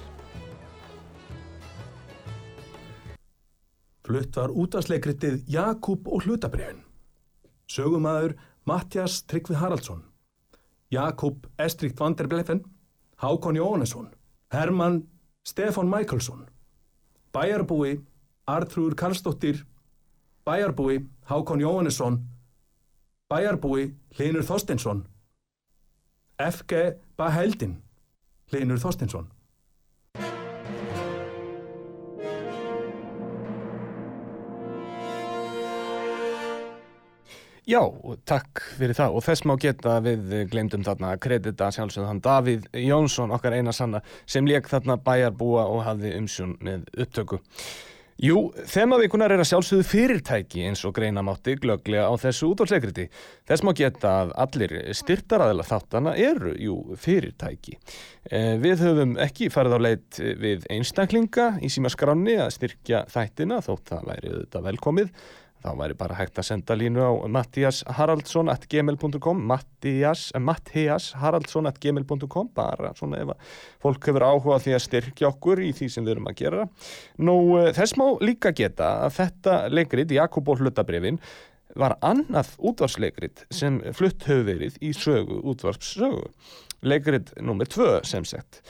[4.03, 6.83] Flutt var útastleikritið Jakub og hlutabrifin.
[7.71, 8.35] Sögumæður
[8.67, 10.03] Mattias Tryggvi Haraldsson.
[10.91, 12.65] Jakub Estrikt van der Bleffen.
[13.23, 14.11] Hákon Jónesson.
[14.53, 15.07] Hermann
[15.45, 16.49] Stefan Michaelsson.
[17.33, 18.01] Bæjarbúi
[18.47, 19.65] Artrúur Karlsdóttir.
[20.45, 22.32] Bæjarbúi Hákon Jónesson.
[23.33, 25.07] Bæjarbúi Hlinur Þorstinsson.
[26.37, 26.73] FG
[27.17, 27.79] Baheldin
[28.53, 29.31] Hlinur Þorstinsson.
[37.65, 37.81] Já,
[38.29, 42.67] takk fyrir það og þess má geta við glemdum þarna að kredita sjálfsögð hann Davíð
[42.85, 47.41] Jónsson, okkar eina sanna, sem leik þarna bæjarbúa og hafði umsjón með upptöku.
[48.23, 53.09] Jú, þemavíkunar er að sjálfsögðu fyrirtæki eins og greina mátti glögglega á þessu útvarsleikriti.
[53.51, 57.75] Þess má geta að allir styrtaraðila þáttana eru, jú, fyrirtæki.
[58.31, 63.59] Eh, við höfum ekki farið á leit við einstaklinga í síma skráni að styrkja þættina
[63.67, 65.11] þótt það væri þetta velkomið.
[65.63, 73.29] Þá væri bara hægt að senda línu á mattiasharaldsson.gmail.com Mattias, eh, mattiasharaldsson.gmail.com bara svona ef
[73.35, 73.39] að
[73.85, 76.61] fólk hefur áhuga því að styrkja okkur í því sem við erum að gera.
[77.19, 81.19] Nú eh, þess má líka geta að þetta leikrit, Jakob og hlutabrifin,
[81.79, 86.25] var annað útvarsleikrit sem flutt hefur verið í sögu, útvarpssögu.
[86.83, 88.63] Leikrit nummið tvö sem sett.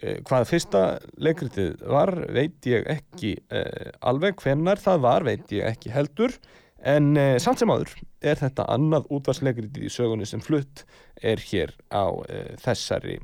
[0.00, 0.84] Eh, Hvað fyrsta
[1.20, 6.36] leikritið var veit ég ekki eh, alveg hvennar það var veit ég ekki heldur
[6.80, 7.92] en eh, samt sem áður
[8.24, 10.86] er þetta annað útvarsleikritið í sögunni sem flutt
[11.20, 13.18] er hér á eh, þessari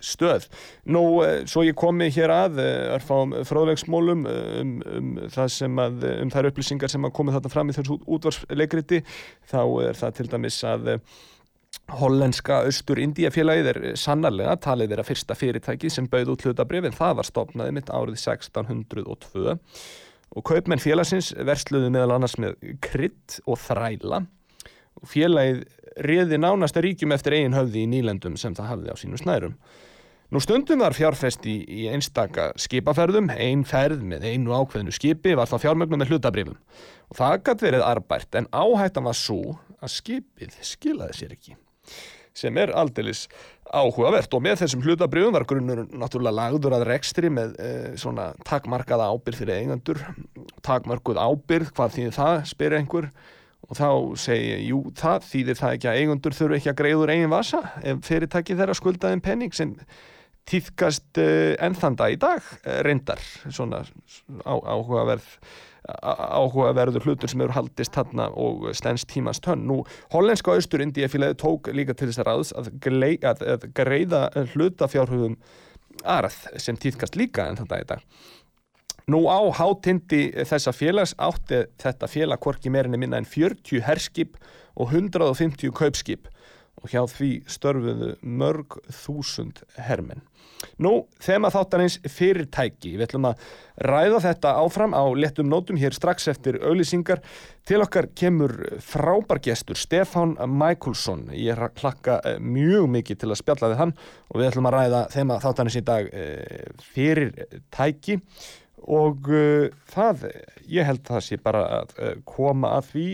[0.00, 0.46] stöð.
[0.88, 2.60] Nú, eh, svo ég komi hér að
[3.48, 7.76] fróðlegsmólum eh, um, um sem að, um þær upplýsingar sem að komið þarna fram í
[7.76, 9.02] þessu útvarsleikriti
[9.52, 10.94] þá er það til dæmis að
[11.98, 17.28] Hollenska Östur-Indíafélagið er sannarlega talið vera fyrsta fyrirtæki sem bauð út hlutabrif en það var
[17.28, 19.56] stopnaði mitt árið 1602
[20.30, 24.22] og kaupmenn félagsins versluðu meðal annars með krydd og þræla.
[25.10, 25.62] Félagið
[26.06, 29.56] réði nánasta ríkjum eftir eigin höfði í nýlendum sem það hafði á sínu snærum.
[30.30, 35.56] Nú stundum var fjárfest í, einstaka skipaferðum, ein ferð með einu ákveðinu skipi var þá
[35.64, 36.60] fjármögnum með hlutabrifum
[37.10, 41.56] og það gæti verið arbært en áhættan var svo að skipið skilaði sér ekki
[42.36, 43.26] sem er aldeilis
[43.70, 44.32] áhugavert.
[44.34, 49.42] Og með þessum hlutabrifum var grunnur náttúrulega lagður að rekstri með e, svona takmarkaða ábyrð
[49.42, 50.00] fyrir eigendur.
[50.66, 53.10] Takmarkuð ábyrð, hvað þýðir það, spyr einhver.
[53.70, 57.12] Og þá segi ég, jú, það þýðir það ekki að eigendur þurfu ekki að greiður
[57.12, 59.74] eigin vasa ef fyrirtæki þeirra skuldaðin penning sem
[60.50, 63.20] týðkast uh, ennþanda í dag uh, reyndar.
[63.52, 65.28] Svona á, áhugaverð
[66.02, 69.66] áhugaverður hlutur sem eru haldist þarna og stens tímans tönn.
[69.68, 69.82] Nú,
[70.14, 75.38] hollenska austur Indíafélagi tók líka til þess að ráðs að, glei, að, að greiða hlutafjárhugum
[76.04, 78.04] arð sem týðkast líka en þetta dag.
[79.10, 84.36] Nú á hátindi þessa félags átti þetta félag hvorki meirinni minna en 40 herskip
[84.78, 86.28] og 150 kaupskip
[86.80, 90.24] og hjá því störfuðu mörg þúsund hermenn.
[90.80, 92.94] Nú, þema þáttarins fyrirtæki.
[92.96, 93.44] Við ætlum að
[93.88, 97.22] ræða þetta áfram á lettum nótum hér strax eftir auðlýsingar.
[97.68, 101.28] Til okkar kemur frábær gestur Stefán Michaelsson.
[101.36, 103.94] Ég hlakka mjög mikið til að spjalla við hann
[104.28, 106.10] og við ætlum að ræða þema þáttarins í dag
[106.90, 108.20] fyrirtæki
[108.90, 109.28] og
[109.92, 110.28] það,
[110.72, 113.08] ég held það sé bara að koma að því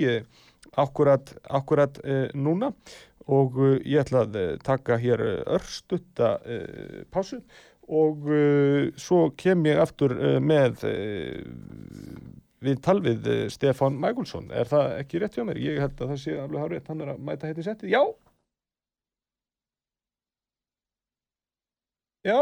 [0.79, 1.99] akkurat, akkurat
[2.37, 5.23] núna og uh, ég ætla að uh, taka hér
[5.57, 7.41] örstutta uh, pásu
[7.87, 8.25] og
[8.99, 10.11] svo kem ég aftur
[10.43, 10.81] með
[12.67, 15.61] við talvið Stefán Mægulsson er það ekki rétt hjá mér?
[15.63, 17.93] Ég held að það sé alveg hár rétt, hann er að mæta hérna í setti
[17.93, 18.03] Já
[22.27, 22.41] Já,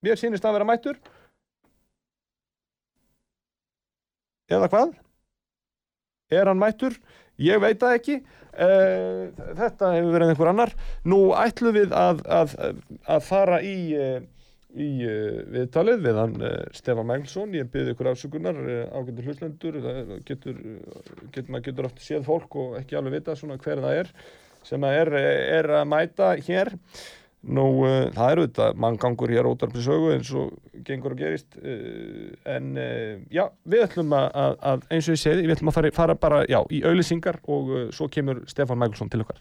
[0.00, 0.96] mér sýnist að vera mættur
[4.48, 4.94] eða hvað?
[6.32, 6.96] Er hann mættur?
[7.40, 8.18] Ég veit það ekki.
[8.50, 10.74] Uh, þetta hefur verið einhver annar.
[11.08, 12.54] Nú ætlum við að, að,
[13.08, 13.76] að fara í,
[14.70, 14.90] í
[15.54, 16.36] viðtalið við hann
[16.76, 18.60] Stefán Mælsson ég byrði ykkur afsökunar
[18.92, 19.80] ágættur hluslendur
[20.28, 20.60] getur,
[21.32, 24.12] getur, maður getur oft séð fólk og ekki alveg vita svona hver það er
[24.66, 26.74] sem er, er að mæta hér
[27.40, 30.50] Nú, uh, það eru þetta manngangur hér ótarpið sögu eins og
[30.84, 35.46] gengur og gerist uh, en uh, já, við ætlum að, að eins og ég segði,
[35.46, 39.24] við ætlum að fara, fara bara já, í auðlýsingar og svo kemur Stefán Mægulsson til
[39.24, 39.40] okkar.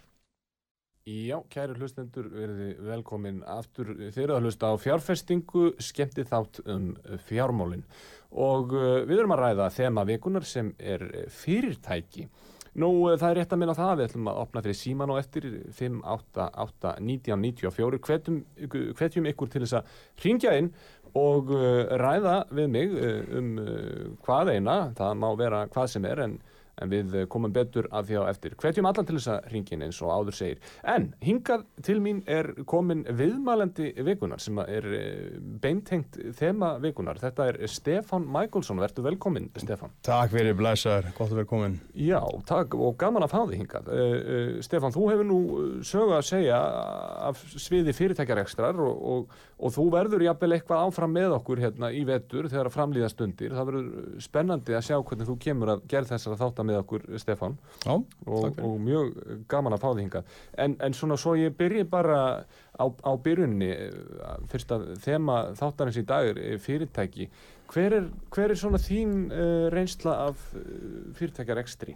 [1.10, 3.92] Já, kæri hlustendur, verði velkomin aftur.
[4.14, 6.92] Þeirra að hlusta á fjárfestingu skemmti þátt um
[7.26, 7.82] fjármólin
[8.30, 8.76] og
[9.10, 11.02] við erum að ræða þema vikunar sem er
[11.34, 12.28] fyrirtæki
[12.78, 15.44] Nú, það er rétt að minna það, við ætlum að opna fyrir síman og eftir
[15.80, 18.00] 588-1994,
[19.00, 19.86] hvetjum ykkur til þess að
[20.26, 20.70] ringja inn
[21.18, 23.50] og uh, ræða við mig uh, um
[24.26, 26.34] hvað eina, það má vera hvað sem er, en,
[26.82, 28.56] en við eh, komum betur að því á eftir.
[28.60, 30.62] Hvetjum allan til þess að ringin eins og áður segir.
[30.84, 37.20] En hingað til mín er komin viðmælandi vikunar sem er eh, beintengt þema vikunar.
[37.22, 38.80] Þetta er Stefán Michaelsson.
[38.80, 39.94] Vertu velkomin, Stefán.
[40.06, 41.80] Takk fyrir, blessaður, gott að vera komin.
[41.98, 43.90] Já, takk og gaman að fá þig hingað.
[43.90, 45.40] Uh, uh, Stefán, þú hefur nú
[45.86, 46.60] sögu að segja
[47.30, 52.06] af sviði fyrirtækjarekstrar og, og, og þú verður jafnvel eitthvað áfram með okkur hérna í
[52.08, 53.56] vetur þegar að framlýða stundir.
[53.58, 57.60] Það verður spennandi að sjá hvernig þú kemur að gera þessara þáttar með okkur, Stefán.
[57.84, 59.14] Já, og, og mjög
[59.52, 60.34] gaman að fá þig hingað.
[60.66, 62.20] En, en svona svo ég byrji bara
[62.80, 67.30] á, á byrjunni, eh, fyrst að þema þáttarins í dag er fyrirtæki.
[67.70, 70.64] Hver er, hver er svona þín uh, reynsla af uh,
[71.20, 71.94] fyrirtækjarekstri?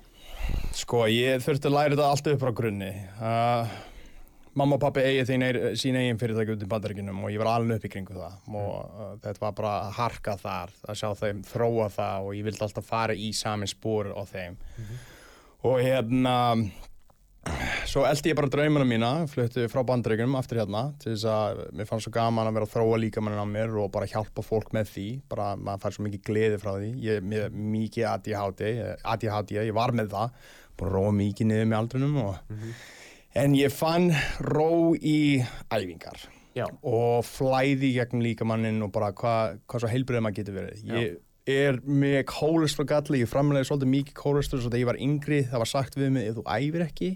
[0.78, 2.91] Sko, ég þurfti að læra þetta allt upp frá grunni.
[3.17, 3.73] Uh,
[4.59, 7.53] mamma og pappi eigi þín eir, sín eigin fyrirtæki út í bandaríkinum og ég var
[7.55, 8.37] alveg upp í kringu það.
[8.53, 12.47] Og uh, þetta var bara að harka þar, að sjá þeim þróa það og ég
[12.47, 14.57] vildi alltaf fara í sami spór á þeim.
[15.63, 16.35] Og hérna,
[17.87, 21.87] svo eldi ég bara draumuna mína, flutti frá bandaríkunum aftur hérna til þess að mér
[21.89, 24.91] fannst svo gaman að vera að þróa líkamannin á mér og bara hjálpa fólk með
[24.91, 28.65] því, bara maður fær svo mikið gleði frá því, ég með mikið ADHD,
[29.15, 30.43] ADHD, ég var með það,
[30.83, 32.59] að róa mikið niður með aldrinum og,
[33.35, 34.11] en ég fann
[34.45, 35.41] ró í
[35.73, 36.67] æfingar Já.
[36.85, 40.83] og flæði í gegnum líkamannin og bara hvað hva svo heilbrið maður getur verið.
[40.93, 41.15] Ég,
[41.49, 45.71] er með kólesterolgalli, ég framlega svolítið mikið kólesterol svo þegar ég var yngri, það var
[45.73, 47.09] sagt við mig ef þú æfir ekki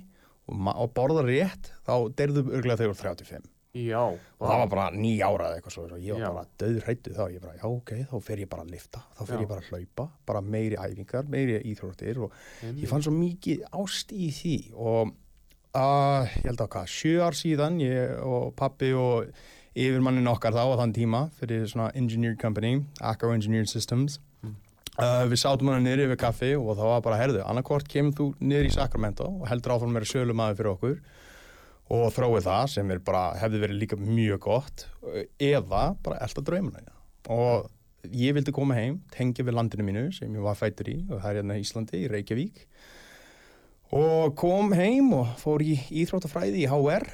[0.48, 4.02] og, og borðar rétt þá derðu örglega þegar þú er 35 Já.
[4.10, 6.30] og það var bara nýja ára eða eitthvað svo og ég var Já.
[6.34, 9.22] bara döður hrættu þá ég bara, já ok, þá fer ég bara að lifta þá
[9.22, 9.42] fer Já.
[9.44, 14.16] ég bara að hlaupa, bara meiri æfingar meiri íþróttir og ég fann svo mikið ást
[14.18, 15.14] í því og
[15.76, 19.28] uh, ég held að hvað, sjö ár síðan ég og pappi og
[19.78, 24.20] yfirmannin okkar þá á þann tíma fyrir svona engineer company, Acco Engineering Systems
[24.98, 28.28] uh, við sátum hana niður yfir kaffi og það var bara, herðu, annarkvort kemur þú
[28.42, 31.00] niður í Sacramento og heldur áfram að vera sölumæður fyrir okkur
[31.98, 34.86] og þróið það sem er bara, hefði verið líka mjög gott
[35.40, 36.96] eða bara elda draumuna þína.
[37.38, 37.70] og
[38.08, 41.30] ég vildi koma heim, tengja við landinu mínu sem ég var fættur í og það
[41.30, 42.66] er hérna í Íslandi, í Reykjavík
[43.96, 47.08] og kom heim og fór í íþróttafræði í HR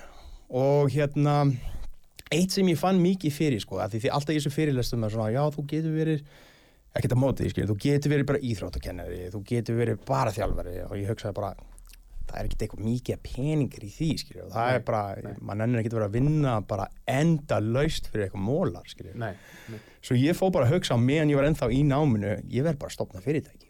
[0.54, 1.44] og hérna
[2.34, 5.30] eitt sem ég fann mikið fyrir sko, því, því alltaf í þessu fyrirlestum er svona,
[5.34, 6.24] já þú getur verið
[6.94, 10.76] ekkert að móti, skilur, þú getur verið bara íþróttakennari, þú getur verið bara þjálfari.
[10.86, 11.54] Og ég hugsaði bara
[12.30, 15.66] það er ekkert eitthvað mikið peningar í því skilur, og það Nei, er bara, mann
[15.66, 19.34] ennir ekkert verið að vinna bara enda laust fyrir eitthvað mólar nei.
[20.02, 22.80] svo ég fór bara að hugsa á meðan ég var ennþá í náminu, ég verð
[22.82, 23.63] bara að stopna fyrirtæki.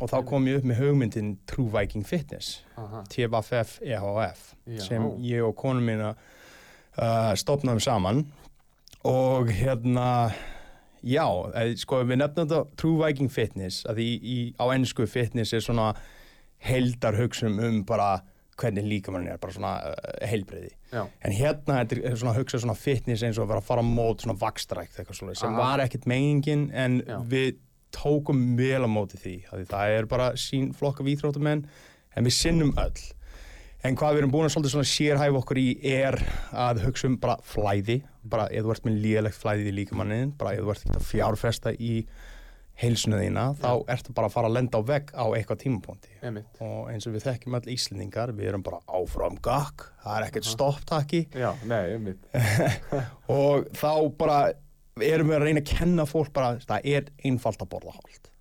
[0.00, 2.62] Og þá kom ég upp með hugmyndin True Viking Fitness.
[3.08, 4.82] TFF EHF Já.
[4.84, 6.12] sem ég og konum mína
[6.98, 8.24] uh, stopnaðum saman
[9.08, 10.32] og hérna
[11.02, 15.54] já, eh, sko við nefnum þetta True Viking Fitness að í, í, á ennsku fitness
[15.54, 15.92] er svona
[16.58, 18.18] heldar hugsun um bara
[18.58, 21.04] hvernig líkamann er, bara svona uh, heilbreyði Já.
[21.06, 24.24] en hérna þetta er svona hugsa svona fitness eins og að vera að fara mót
[24.24, 25.62] svona vakstrækt eitthvað svona sem Aha.
[25.62, 27.20] var ekkert meiningin en Já.
[27.30, 27.62] við
[27.94, 31.64] tókum vel á móti því því það er bara sín flokk af íþróttumenn
[32.16, 33.06] en við sinnum öll.
[33.86, 36.18] En hvað við erum búin að sérhæfa okkur í er
[36.50, 40.56] að hugsa um bara flæði bara ef þú ert með lélegt flæði í líkamannin bara
[40.56, 41.92] ef þú ert ekki að fjárfesta í
[42.78, 46.12] heilsuna þína þá ertu bara að fara að lenda á vegg á eitthvað tímapunkti.
[46.62, 50.50] Og eins og við þekkjum all Íslendingar við erum bara áfram gakk það er ekkert
[50.52, 52.22] stopptakki Já, nei, einmitt.
[53.38, 54.38] og þá bara
[55.02, 57.94] erum við að reyna að kenna fólk bara það er einfalt að borða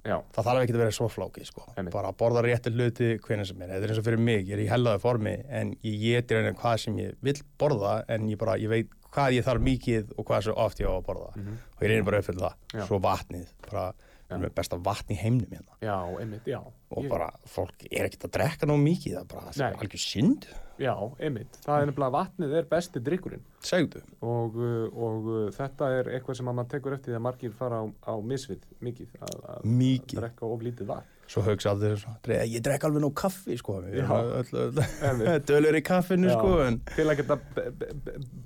[0.08, 0.22] Já.
[0.32, 1.64] það þarf ekki að vera svo flókið sko.
[1.92, 4.54] bara að borða rétti hluti hvernig sem er þetta er eins og fyrir mig, ég
[4.56, 8.38] er í hellaðu formi en ég geti reyna hvað sem ég vil borða en ég
[8.38, 11.32] bara, ég veit hvað ég þarf mikið og hvað svo oft ég á að borða
[11.36, 11.58] Mhm.
[11.76, 12.80] og ég reynir bara að uppfylla Já.
[12.80, 13.94] það svo vatnið, bara
[14.28, 16.60] við erum með besta vatn í heimnum hérna Já, einmitt, já.
[16.62, 20.48] og Ég- bara fólk er ekkert að drekka nóg mikið það er bara, algjör synd
[20.78, 21.56] Já, einmitt.
[21.66, 23.42] Það er nefnilega vatnið er besti drikkurinn.
[23.66, 24.02] Segðu.
[24.22, 27.56] Og, uh, og uh, þetta er eitthvað sem að maður tekur eftir því að margir
[27.58, 29.16] fara á, á misvið mikið.
[29.26, 30.20] Að, að, Mikið.
[30.20, 31.16] Að drekka of lítið vatn.
[31.28, 33.80] svo hugsa allir svona, "Dre- ég drekka alveg nóg kaffi sko,
[35.50, 37.40] dölur í kaffinu sko, en Til að geta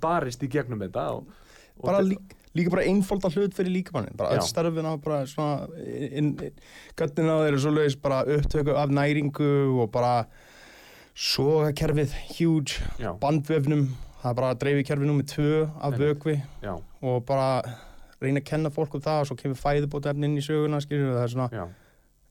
[0.02, 1.04] barist í gegnum þetta.
[1.12, 1.28] Og,
[1.76, 5.68] og bara líka, líka bara einfalda hlut fyrir líkamannin bara öll starfin á bara svona
[5.78, 6.56] inn, inn,
[6.98, 10.26] göttin á þeir eru svo leiðis bara upptöku af næringu og bara
[11.14, 13.12] sogakerfið huge, Já.
[13.20, 13.88] bandvefnum
[14.22, 15.98] það er bara dreifikerfið nummið tvö af
[16.62, 16.74] Já.
[17.02, 17.62] og bara
[18.22, 21.24] reyna að kenna fólk um það og svo kemur fæðubótefni inn í söguna skilur það
[21.24, 21.64] er svona Já.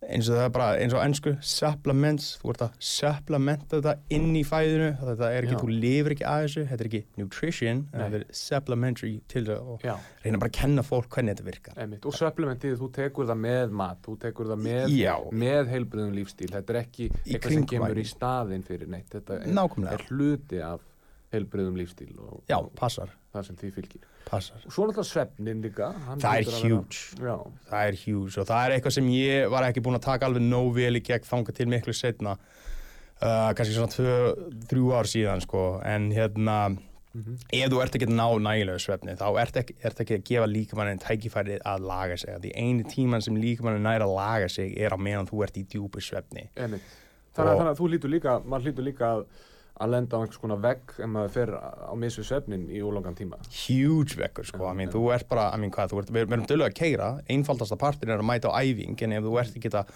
[0.02, 4.32] Eins og það er bara, eins og ennsku supplements, þú ert að supplementa þetta inn
[4.40, 5.62] í fæðinu þetta er ekki, Já.
[5.62, 7.98] þú lifir ekki að þessu þetta er ekki nutrition, Nei.
[8.02, 9.94] þetta er supplementary til það og Já.
[10.26, 12.08] reyna bara að kenna fólk hvernig þetta virkar Einmitt.
[12.10, 14.96] Og supplementið, þú tekur það með mat, þú tekur það með,
[15.46, 16.52] með heilbriðum lífstíl.
[16.52, 18.14] Þetta er ekki eitthvað sem kemur í vægi.
[18.16, 19.10] staðinn fyrir neitt.
[19.12, 20.88] Þetta er, er hluti af
[21.32, 24.11] heilbriðum lífstíl og, Já, og það sem því fylgir.
[24.30, 25.92] Passar Og svo náttúrulega svefnin líka.
[26.22, 27.02] Það er huge.
[27.70, 30.46] Það er huge og það er eitthvað sem ég var ekki búinn að taka alveg
[30.48, 32.38] nóg vel í gegn þanga til miklu setna
[33.22, 34.16] uh, kannski svona tvö,
[34.72, 36.58] þrjú ár síðan sko, en hérna
[37.52, 40.46] ef þú ert ekki að ná nægilegu svefni þá ert ekki, ert ekki að gefa
[40.48, 44.96] líkamannin tækifærið að laga sig því eini tíman sem líkamannin nær að laga sig er
[44.96, 46.46] á meðan þú ert í djúpu svefni.
[46.56, 46.80] Þannig,
[47.36, 49.26] að- þannig að þú lítur líka, maður lítur líka að,
[49.82, 53.40] að lenda á einhvers konar vegg ef maður fer á missu svefnin í ólangan tíma.
[53.68, 56.46] huge vekkur sko, I mean, þú ert bara, I mean, hvað, þú ert, við erum
[56.50, 59.72] dölur að keira, einfaldasta partin er að mæta á æfing, en ef þú ert ekki
[59.74, 59.94] að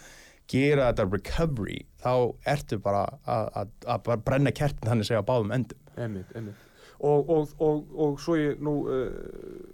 [0.47, 2.13] gera þetta recovery, þá
[2.45, 3.49] ertu bara að-
[3.85, 5.77] að að brenna kertin þannig segja á báðum endum.
[5.97, 6.61] Einmitt, einmitt.
[7.05, 9.09] Og, og, og, og svo ég nú uh,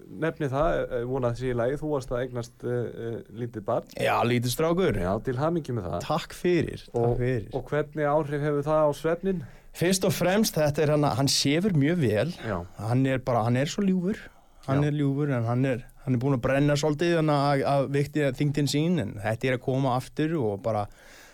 [0.10, 3.86] nefni það, uh, vonað þessi í lagi, þú varst að eignast uh, lítið barn.
[3.96, 4.98] Já, lítið strákur.
[5.00, 6.00] Já, til hamingi með það.
[6.08, 7.46] Takk fyrir, takk fyrir.
[7.54, 9.44] og hvernig áhrif hefur það á svefnin?
[9.78, 12.58] Fyrst og fremst, þetta er hann, hann sefur mjög vel, Já.
[12.90, 14.20] hann er bara, hann er svo ljúfur,
[14.68, 14.90] hann Já.
[14.90, 18.28] er ljúfur, en hann er, hann er búinn að brenna svolítið þannig að, að vikti
[18.42, 20.84] þingdin sín, en þetta er að koma aftur og bara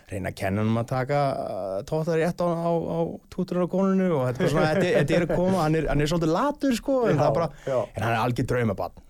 [0.07, 2.99] reyna að kenna hann að taka uh, tóttar rétt á, á, á
[3.33, 6.05] tútur á konunu og þetta er, svona, þetta, þetta er að koma, hann er, hann
[6.05, 7.49] er svolítið latur sko, en Já, það er bara,
[7.89, 9.03] en hann er algjör draumabann.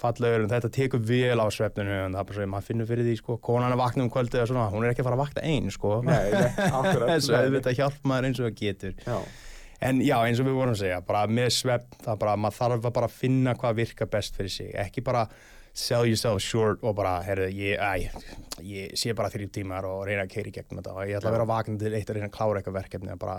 [0.00, 3.06] Fallegur, en þetta tekur vel á svefninu en það er bara svo, maður finnur fyrir
[3.08, 5.22] því sko, konan er vakna um kvöldið og svona, hún er ekki að fara að
[5.24, 6.18] vakna einn sko, Nei,
[6.70, 7.06] akkurat.
[7.12, 8.98] þessu auðvitað hjálp maður eins og það getur.
[9.06, 9.16] Já.
[9.90, 12.58] en já, eins og við vorum að segja, bara með svefn það er bara, maður
[12.60, 15.24] þarf að bara finna hvað virkar best fyrir sig, ekki bara
[15.72, 18.10] sell yourself short og bara, herru, ég, æ,
[18.66, 21.30] ég sé bara þrjú tímar og reyna að keira í gegnum þetta og ég ætla
[21.30, 23.36] að vera vakna til eitt að reyna að klára eitthvað verkefni bara,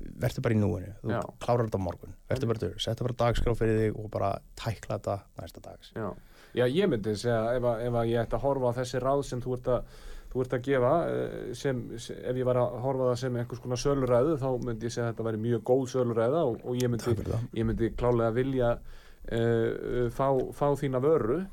[0.00, 0.94] verður bara í núinu.
[1.02, 1.20] Þú Já.
[1.42, 4.30] klárar þetta morgun, verður bara til setja bara dagskrá fyrir þig og bara
[4.60, 5.92] tækla þetta næsta dags.
[5.94, 6.08] Já,
[6.54, 9.24] já ég myndi segja ef, að, ef að ég ætti að horfa á þessi ráð
[9.28, 9.96] sem þú ert að,
[10.34, 13.64] þú ert að gefa eh, sem, sem, ef ég var að horfa það sem einhvers
[13.64, 16.92] konar söluræðu þá myndi ég segja að þetta væri mjög góð söluræða og, og ég,
[16.92, 20.26] myndi, ég myndi klálega vilja uh, fá,
[20.56, 21.44] fá þína vöru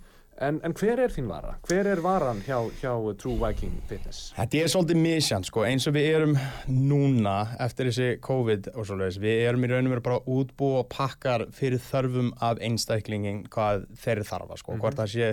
[0.41, 1.55] en, en hver er þín vara?
[1.69, 4.31] Hver er varan hjá, hjá True Viking Fitness?
[4.37, 6.35] Þetta er svolítið misjant sko, eins og við erum
[6.67, 10.83] núna eftir þessi COVID og svoleiðis, við erum í raun og veru bara að útbúa
[10.91, 15.31] pakkar fyrir þörfum af einstaklingin hvað þeir þarfa sko, hvort það sé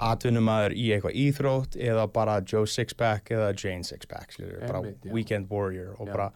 [0.00, 5.12] atvinnumæður í eitthvað íþrótt eða bara Joe Sixpack eða Jane Sixpack, skilur, bara já.
[5.12, 6.12] Weekend Warrior og Já.
[6.14, 6.30] bara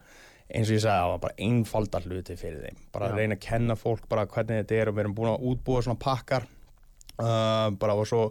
[0.45, 3.77] eins og ég sagði á, bara einfalda hluti fyrir þeim, bara að reyna að kenna
[3.79, 6.45] fólk bara hvernig þetta er og við erum búin að útbúa svona pakkar
[7.19, 8.29] uh, bara og svo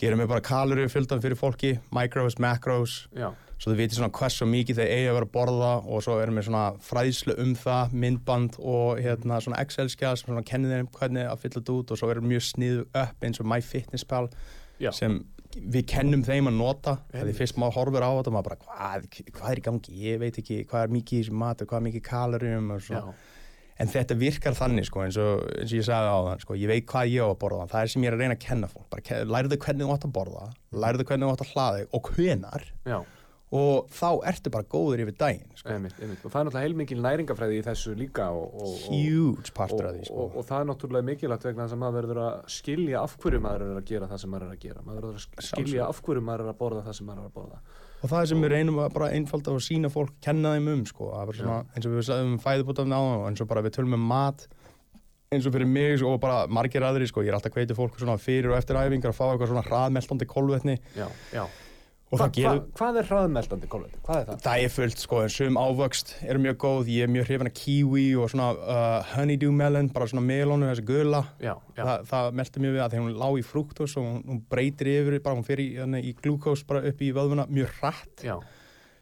[0.00, 3.04] gerum við bara kalori fjöldan fyrir fólki, micros, macros.
[3.16, 6.14] Já, svo þau viti svona hversu mikið þeir eigi að vera að borða og svo
[6.22, 10.88] erum við svona fræðslu um það, myndband og hérna svona Excel-skjað sem svona kennir þeim
[10.94, 14.30] hvernig að fylla þetta út og svo erum við mjög sniðu upp eins og MyFitnessPal
[14.80, 14.90] Já.
[14.96, 15.18] sem
[15.60, 16.96] við kennum þeim að nota.
[17.12, 19.06] Þegar fyrst maður horfir á þetta maður bara hvað,
[19.36, 22.06] hvað er í gangi, ég veit ekki hvað er mikið í matur, hvað er mikið
[22.08, 22.72] kaloríum?
[22.72, 23.14] Og já, svona
[23.80, 26.68] En þetta virkar þannig sko eins og, eins og ég sagði á það sko, ég
[26.68, 28.68] veit hvað ég á að borða, það er sem ég er að reyna að kenna
[28.68, 30.44] fólk, bara ke- lærðu hvernig þú átt að borða,
[30.84, 32.98] lærðu hvernig þú átt að hlaða og hvenar já,
[33.50, 35.72] og þá ertu bara góður yfir daginn sko.
[35.74, 36.22] einmitt, einmitt.
[36.22, 40.04] Og það er náttúrulega heilmikil næringafræði í þessu líka og, og, Huge partur af því
[40.06, 40.18] sko.
[40.22, 43.42] og, og það er náttúrulega mikilvægt vegna þess að maður verður að skilja af hverju
[43.42, 45.88] maður er að gera það sem maður er að gera maður verður að sk- skilja
[45.90, 47.60] af hverju maður er að borða það sem maður er að borða
[48.00, 50.86] og það er sem við reynum að bara einfalda og sína fólk, kenna þeim um
[50.88, 51.10] sko.
[51.36, 54.06] svona, eins og við sagðum um fæðubótafni á og eins og bara við tölum um
[54.08, 54.46] mat
[55.30, 57.98] eins og fyrir mig sko, og bara margir aðri sko, ég er alltaf hveiti fólk
[58.18, 61.44] fyrir og eftir æfingar að fá eitthvað svona hraðmeltandi kolvetni já, já.
[62.10, 64.00] Hva, hva, hvað er hraðmeldandi kolvetni?
[64.02, 64.38] Hvað er það?
[64.42, 67.54] Það er fullt sko, en sum ávöxt eru mjög góð, ég er mjög hrifin af
[67.54, 71.20] kiwi og svona uh, honeydew melon, bara svona melónu, þessi gula.
[71.38, 71.84] Já, já.
[71.84, 74.90] Þa, það meldi mjög við að því hún lá í frúktos og hún, hún breytir
[74.96, 75.68] yfir, bara hún fer í,
[76.02, 78.34] í glúkós bara upp í vöðvuna mjög hratt, Já,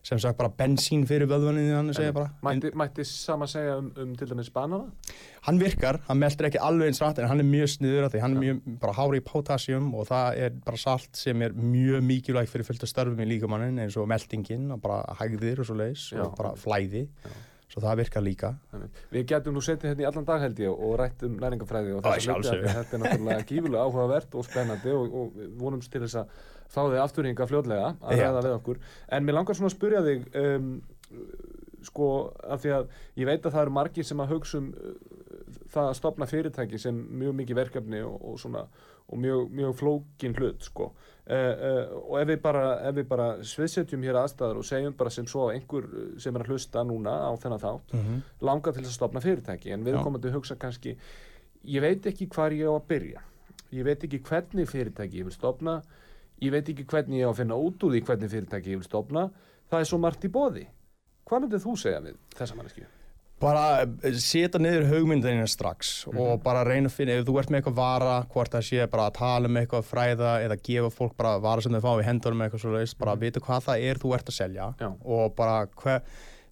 [0.09, 2.31] sem sagt bara bensín fyrir vöðvunni þannig segja bara.
[2.47, 4.87] Mætti, mætti sama segja um, um til dæmis banana?
[5.49, 8.23] hann virkar, hann meldir ekki alveg eins hratt en hann er mjög sniður af því
[8.25, 12.05] hann er mjög bara hári í potassium og það er bara salt sem er mjög
[12.09, 15.79] mikilvægt fyrir fullt af störfum í líkamannin eins og meldingin og bara hægðir og svo
[15.79, 16.25] leis Já.
[16.27, 17.05] og bara flæði,
[17.69, 18.53] svo það virkar líka.
[19.15, 22.05] Við getum nú setið hérna í allan dag held ég og rætt um næringafræði og
[22.05, 26.23] Að þess að þetta er náttúrulega gífulega áhugavert og spennandi og, og vonumst til þess
[26.25, 26.39] að
[26.69, 28.81] fá þig afturhinga fljótlega að ræða við okkur.
[29.09, 30.71] En mér langar svona að spyrja þig um,
[31.89, 32.09] sko
[32.51, 32.89] af því að
[33.21, 34.97] ég veit að það eru margir sem að hugsa um uh,
[35.73, 38.64] það að stopna fyrirtæki sem mjög mikið verkefni og, og svona
[39.09, 40.91] og mjög, mjög flókin hlut sko.
[40.91, 42.64] uh, uh, og ef við bara,
[43.09, 45.87] bara sviðsetjum hér aðstæður og segjum bara sem svo einhver
[46.21, 48.21] sem er að hlusta núna á þennan þátt Mhm.
[48.45, 50.97] langar til að stopna fyrirtæki en við komum til að hugsa kannski
[51.64, 53.21] ég veit ekki hvar ég á að byrja
[53.73, 55.83] ég veit ekki hvernig fyrirtæki ég vil stopna
[56.45, 58.89] ég veit ekki hvernig ég á að finna út úr því hvernig fyrirtæki ég vil
[58.89, 59.28] stopna
[59.70, 60.68] það er svo margt í bóði
[61.28, 62.86] hvað myndir þú segja við þessa mannesku?
[63.43, 67.61] bara eh, setja niður hugmyndinina strax og bara reyna að finna, ef þú ert með
[67.61, 71.36] eitthvað vara hvort það sé bara að tala um eitthvað fræða eða gefa fólk bara
[71.43, 74.14] vara sem þau fá í hendunum eitthvað svo leiðist, bara vita hvað það er þú
[74.18, 74.89] ert að selja Já.
[74.91, 76.03] og bara, hver,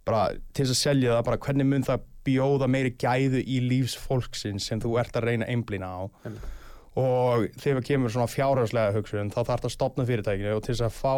[0.07, 0.23] bara
[0.53, 4.67] til þess að selja það, bara hvernig mun það bjóða meiri gæðu í lífs fólksins
[4.71, 6.53] sem þú ert að reyna að einblýna á Einmitt.
[6.97, 10.75] Og þegar við kemur svona fjárhagslega hugsun þá þarf það að stopna fyrirtækinu og til
[10.75, 11.15] þess að fá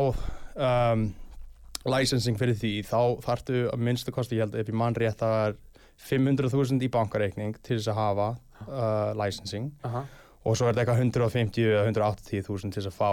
[0.69, 1.05] um,
[1.89, 5.37] licensing fyrir því þá þarftu að minnstu kosti, ég held ef ég mann rétt það
[5.45, 5.59] er
[6.09, 8.29] 500.000 í bankareikning til þess að hafa
[8.67, 10.05] uh, licensing Aha.
[10.43, 13.11] og svo er þetta eitthvað 150 eða 180.000 til þess að fá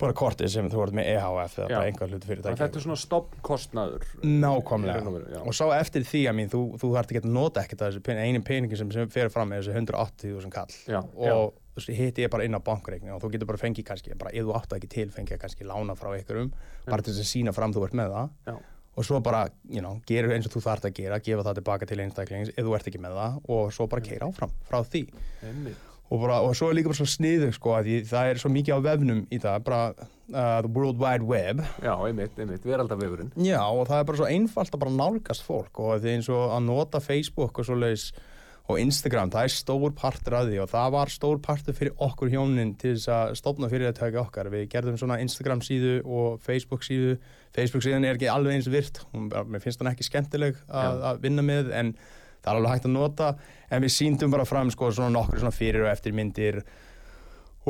[0.00, 1.76] bara kortið sem þú ert með EHF eða Já.
[1.78, 5.02] bara einhver hluti að fyrirtæki þetta er svona stopnkostnaður Nákvæmlega.
[5.44, 5.56] Og já.
[5.60, 8.20] svo eftir því að mín, þú, þú þarft ekki að nota ekkert af þessu pen,
[8.24, 12.30] einin peningi sem, sem fer fram með þessu 180.000 kall Já, og þessi hitti ég
[12.34, 14.90] bara inn á bankreikni og þú getur bara fengið kannski, bara ef þú áttu ekki
[14.94, 16.52] til fengið kannski lána frá einhverjum
[16.86, 18.54] bara til þess að sína fram þú ert með það Já.
[18.94, 19.40] og svo bara,
[19.70, 22.62] you know, gerur eins og þú þarft að gera gefa það tilbaka til einstaklings ef
[22.62, 25.02] þú ert ekki með það og svo bara keira áfram frá því
[25.42, 25.90] Einmitt.
[26.10, 28.52] Og, bara, og svo er líka bara svo sniðu sko, að því, það er svo
[28.54, 33.32] mikið á vefnum í það bara uh, the world wide web Já, einmitt, einmitt, veraldavefurinn
[33.40, 36.46] Já, og það er bara svo einfalt að bara nálgast fólk og því eins og
[36.58, 38.12] að nota Facebook og svo leiðis
[38.64, 42.30] og Instagram, það er stór partur af því og það var stór partur fyrir okkur
[42.32, 44.48] hjónin til þess að stofna fyrirtæki okkar.
[44.54, 47.18] Við gerðum svona Instagram síðu og Facebook síðu.
[47.52, 51.44] Facebook síðan er ekki alveg eins virt, mér finnst hann ekki skemmtileg að, að vinna
[51.44, 51.92] með en
[52.44, 53.30] það er alveg hægt að nota
[53.70, 56.60] en við síndum bara fram sko svona nokkur svona fyrir og eftir myndir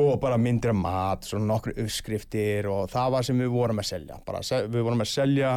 [0.01, 3.89] og bara myndir af mat, svona nokkur uppskriftir og það var sem við vorum að
[3.93, 4.19] selja.
[4.27, 5.51] Bara, við vorum að selja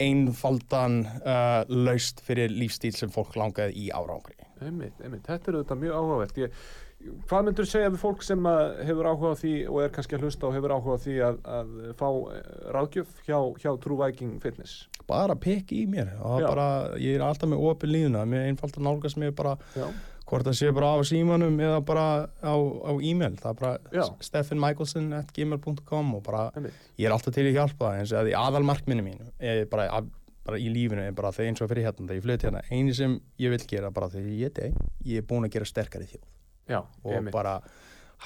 [0.00, 4.38] einfaldan uh, laust fyrir lífstíl sem fólk langaði í árangri.
[4.60, 6.64] Einmitt, einmitt, þetta er auðvitað mjög áhugavert ég,
[7.00, 8.44] Hvað myndur segja við fólk sem
[8.84, 11.38] hefur áhuga á því og er kannski að hlusta og hefur áhuga á því að,
[11.48, 14.74] að fá eh, ráðgjöf hjá, hjá True Viking Fitness?
[15.08, 16.10] Bara pikk í mér.
[16.20, 16.66] Bara,
[17.00, 19.86] ég er alltaf með opið líðuna, mér er einfalt að nálgast mér bara Já.
[20.28, 22.04] hvort það sé bara á símanum eða bara
[22.44, 26.76] á, á e-mail, það er bara steffinmichaelson at gmail.com og bara Einmitt.
[27.00, 30.12] ég er alltaf til að hjálpa eins og að því aðalmarkminni mín er bara, að,
[30.44, 32.94] bara í lífinu er bara þegar eins og fyrir hérna þegar ég flytti hérna, eini
[33.00, 34.78] sem ég vil gera bara þegar ég deg,
[35.08, 36.28] ég er búin að gera sterkari þjóð
[36.70, 37.34] Já, og einmitt.
[37.34, 37.58] bara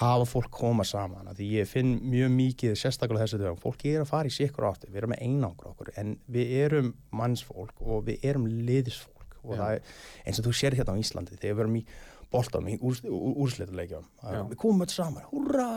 [0.01, 4.11] hafa fólk koma saman því ég finn mjög mikið sérstaklega þessu dögum, fólk er að
[4.11, 8.27] fara í sikkur áttu við erum með einangur okkur en við erum mannsfólk og við
[8.27, 11.79] erum liðisfólk og það er eins og þú sér hérna á Íslandi þegar við erum
[11.79, 11.85] í
[12.35, 14.41] boltanum í úr, úr, úrslituleikjum Já.
[14.51, 15.69] við komum öll saman, húrra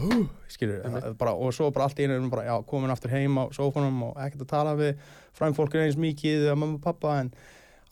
[0.00, 0.82] hú, skilur,
[1.20, 4.18] bara, og svo bara allt einu erum bara, já, komin aftur heim á sófanum og
[4.24, 4.98] ekkert að tala við
[5.36, 7.30] fræm fólk eins mikið eða mamma og pappa en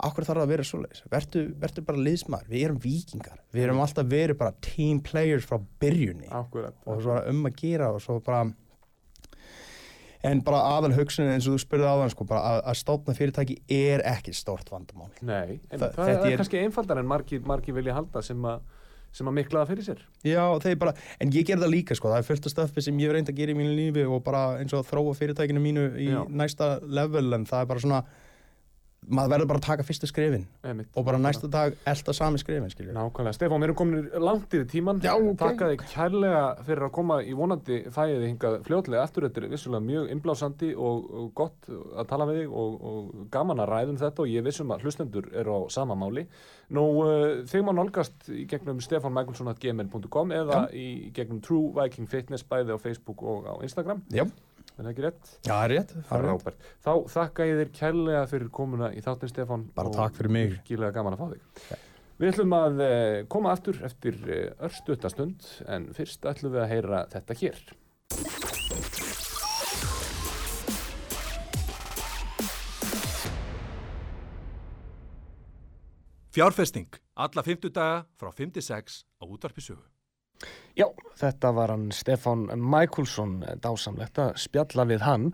[0.07, 1.01] Akkur þarf að vera svoleiðis?
[1.11, 5.59] Vertu, vertu bara liðsmaður, við erum vikingar, við erum alltaf verið bara team players frá
[5.83, 6.29] byrjunni.
[6.31, 8.45] Akkurat, og svo um að gera og svo bara
[10.29, 13.57] en bara aðal hugsunin eins og þú spurði áðan sko, bara að, að stofna fyrirtæki
[13.75, 15.11] er ekki stórt vandamál.
[15.23, 18.61] Nei, en Þa- það, er, er- kannski einfaldar en margir, margir vilja halda sem að
[19.19, 20.01] sem að miklaða fyrir sér.
[20.27, 20.43] Já,
[20.79, 23.15] bara, en ég ger það líka sko, það er fullt af stöffi sem ég hef
[23.17, 26.19] reynd að gera í mínu lífi og bara eins og þróa fyrirtækinu mínu í Já.
[26.29, 28.03] næsta level en það er bara svona
[29.09, 30.91] maður verður bara að taka fyrstu skrifin Einmitt.
[30.95, 34.69] og bara næsta dag elda sami skrifin skilju Nákvæmlega, Stefán, við erum komin langt yfir
[34.71, 35.39] tíman Já, ok.
[35.41, 39.85] Takka þig kærlega fyrir að koma í vonandi fæðið hingað fljótlega eftir Þetta er vissulega
[39.85, 44.25] mjög innblásandi og, og gott að tala við þig og, og gaman að ræðum þetta
[44.25, 46.27] og ég vissum að hlustendur eru á sama máli.
[46.75, 52.77] Nú, uh, þig má nálgast í gegnum stefanmichaelsson.gmail.com eða í gegnum True Viking Fitness bæði
[52.77, 54.05] á Facebook og á Instagram.
[54.13, 54.27] Já,
[54.79, 55.31] Er það ekki rétt?
[55.43, 56.43] Já, það er rétt, það er rétt.
[56.45, 56.67] Frábært.
[56.87, 60.53] Þá þakka ég þér kærlega fyrir komuna í þáttin Stefán Bara og takk fyrir mig.
[60.55, 61.43] Virkilega gaman að fá þig
[62.19, 67.03] Við ætlum að eh, koma aftur eftir eh, örstuttastund en fyrst ætlum við að heyra
[67.11, 67.59] þetta hér
[76.39, 79.83] Fjárfesting, alla 50 daga frá 5-6 á útvarpi sögu.
[80.79, 80.87] Já,
[81.19, 85.25] þetta var hann Stefán Michaelsson dásamlegt að spjalla við hann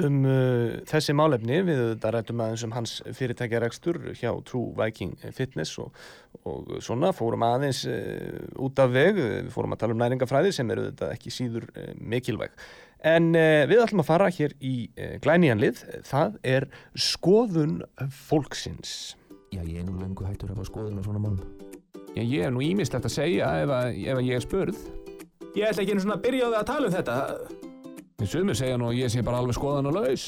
[0.00, 1.60] um uh, þessi málefni.
[1.68, 5.94] Við þetta rættum aðeins um hans fyrirtækjarekstur hjá True Viking Fitness og,
[6.42, 10.74] og svona fórum aðeins uh, út af veg, við fórum að tala um næringafræði sem
[10.74, 12.58] eru þetta ekki síður uh, mikilvæg.
[13.06, 16.66] En uh, við ætlum að fara hér í uh, glænýjanlið, það er
[16.98, 17.84] skoðun
[18.26, 19.14] fólksins.
[19.54, 21.77] Já, ég er nú löngu hættur að hafa skoðun á svona málum.
[22.18, 24.78] Já, ég er nú ímislegt að segja ef, að, ef að ég er spurð.
[25.54, 27.18] Ég ætla ekki einu svona að byrja á það að tala um þetta.
[28.18, 30.24] Þið sumir segja nú að ég sé bara alveg skoðan og laus.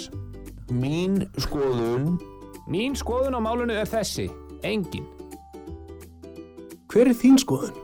[0.71, 2.13] Mín skoðun
[2.71, 4.29] Mín skoðun á málunu er þessi.
[4.63, 5.09] Engin.
[6.93, 7.75] Hver er þín skoðun?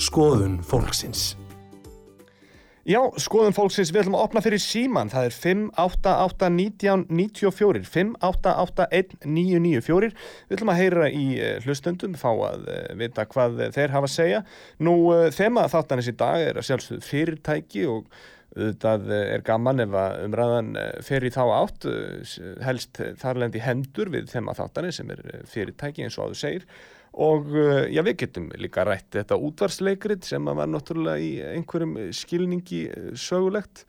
[0.00, 1.34] Skoðun fólksins.
[2.84, 5.08] Já, skoðun fólksins, við ætlum að opna fyrir síman.
[5.08, 10.12] Það er 5881994, 5881994.
[10.50, 14.16] Við ætlum að heyra í eh, hlustundum, fá að eh, vita hvað þeir hafa að
[14.18, 14.40] segja.
[14.84, 18.04] Nú, eh, þema þáttanis í dag er að sjálfsögðu fyrirtæki og
[18.54, 20.68] auðvitað er gaman ef að umræðan
[21.02, 21.82] fer í þá átt,
[22.62, 26.64] helst þarlendi hendur við þema þáttanis sem er fyrirtæki eins og áður segir.
[27.14, 31.94] Og uh, já, við getum líka rætt þetta útvarsleikrit sem að var náttúrulega í einhverjum
[32.16, 33.84] skilningi uh, sögulegt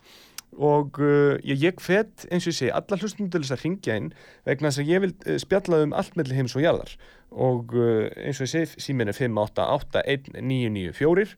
[0.55, 4.09] og uh, ég, fett eins og ég segi alla hlustum til þess að ringja inn
[4.45, 6.91] vegna þess að ég vil spjalla um allt melli heims og jarðar
[7.33, 11.29] og uh, eins og ég segi símin er 5881994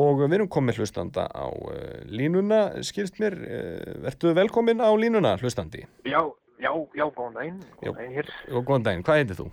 [0.00, 3.34] og við erum komið hlustanda á uh, línuna, skilst mér,
[4.06, 5.80] verðtu velkomin á línuna hlustandi?
[6.08, 6.20] Já,
[6.56, 8.28] já, já, góðan daginn, góðan daginn hér.
[8.56, 9.48] Góðan daginn, hvað heitir þú?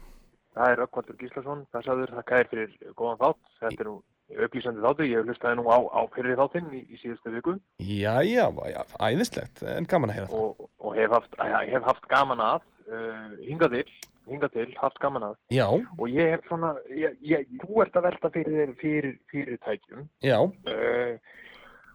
[0.56, 3.52] Það er Rökkvaldur Gíslason, passaður, þakka þér fyrir góðan þátt.
[3.62, 3.98] Þetta er nú
[4.46, 7.58] upplýsandi þáttu, ég hef hlustaði nú á, á fyrir þáttinn í, í síðustu viku.
[7.84, 10.46] Já, já, já, æðislegt, en gaman að heyra það.
[10.46, 11.38] Og, og hef, haft,
[11.72, 13.84] hef haft gaman að, uh, hingað til,
[14.32, 15.38] hingað til, haft gaman að.
[15.56, 15.68] Já.
[15.98, 20.10] Og ég hef svona, ég, ég, þú ert að velta fyrir þér fyrir fyrirtækjum.
[20.26, 20.40] Já.
[20.68, 21.38] Uh,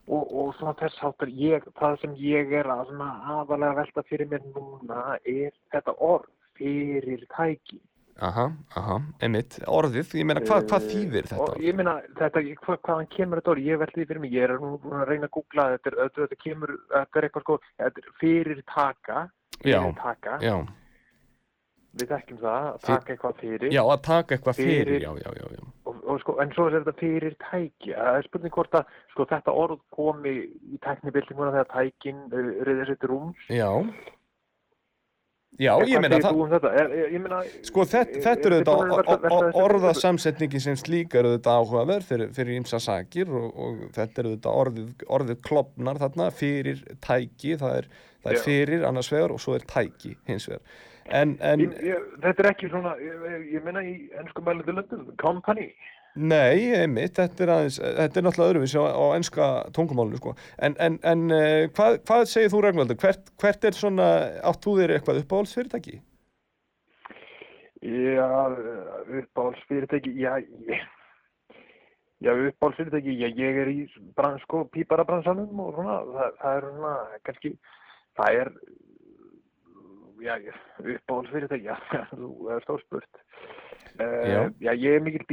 [0.07, 4.33] og, og svona þess háttar, ég, það sem ég er að svona aðalega velta fyrir
[4.33, 7.81] mér núna er þetta orð fyrirtæki.
[8.25, 8.47] Aha,
[8.81, 11.41] aha, einmitt, orðið, ég meina, hvað, hvað þýðir þetta?
[11.45, 14.55] Og ég meina, þetta, hvað, hvaðan kemur þetta orð, ég veldi fyrir mig, ég er
[14.63, 18.09] nú að reyna að googla þetta, þetta, þetta kemur, þetta er eitthvað sko, þetta er
[18.23, 19.27] fyrirtaka,
[19.59, 20.57] fyrirtaka, já, já.
[22.01, 23.69] við þekkjum það, að taka eitthvað fyrir.
[23.77, 25.71] Já, að taka eitthvað fyrir, fyrir já, já, já, já.
[25.85, 29.61] Og, og sko, en svo er þetta fyrirtæki, það er spurning hvort að, sko, þetta
[29.67, 33.49] orð komi í tæknibildinguna þegar tækin reyðir sér til rúms.
[33.53, 33.69] Já.
[33.69, 34.15] Já,
[35.59, 41.21] ég meina það, um er, ég meina, sko þetta, þetta eru þetta orðasamsetningi sem slíka
[41.23, 46.03] eru þetta áhugaverð fyrir, fyrir ímsa sakir og, og þetta eru þetta orðið, orðið klopnar
[46.03, 47.89] þarna fyrir tæki, það er,
[48.21, 50.77] það er fyrir annars vegar og svo er tæki hins vegar.
[51.07, 55.05] En, en, ég, ég, þetta er ekki svona, ég, ég meina í ennsku mæluðu löndum,
[55.23, 55.71] company.
[56.17, 59.47] Nei, einmitt, þetta er, aðeins, þetta er náttúrulega öðruvísi á, á ennska
[59.77, 60.33] tungumálinu sko.
[60.65, 62.97] En, en, en uh, hvað, hvað segir þú Ragnvaldur?
[63.03, 64.07] Hvert, hvert er svona,
[64.49, 65.99] átt þú þér eitthvað uppáhaldsfyrirtæki?
[67.85, 68.31] Já,
[69.19, 70.33] uppáhaldsfyrirtæki, já,
[72.25, 73.77] já, uppáhaldsfyrirtæki, já, ég er í
[74.17, 76.95] brans, sko, píparabransanum og svona, það, það er svona,
[77.29, 77.53] kannski,
[78.17, 78.53] það er,
[80.25, 80.39] já,
[80.81, 81.77] uppáhaldsfyrirtæki, já,
[82.17, 83.23] þú er stórspurt.
[84.01, 84.41] Uh, já.
[84.65, 85.29] já, ég er mikil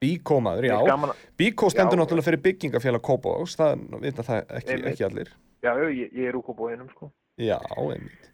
[0.00, 0.66] bíkómaður.
[0.66, 1.30] Bíkómaður, já.
[1.40, 5.32] Bíkó stendur já, náttúrulega fyrir byggingafélag Kópavóks, það vita það ekki, ekki allir.
[5.60, 7.12] Já, ég, ég er úr Kópavóinum, sko.
[7.40, 8.30] Já, einmitt.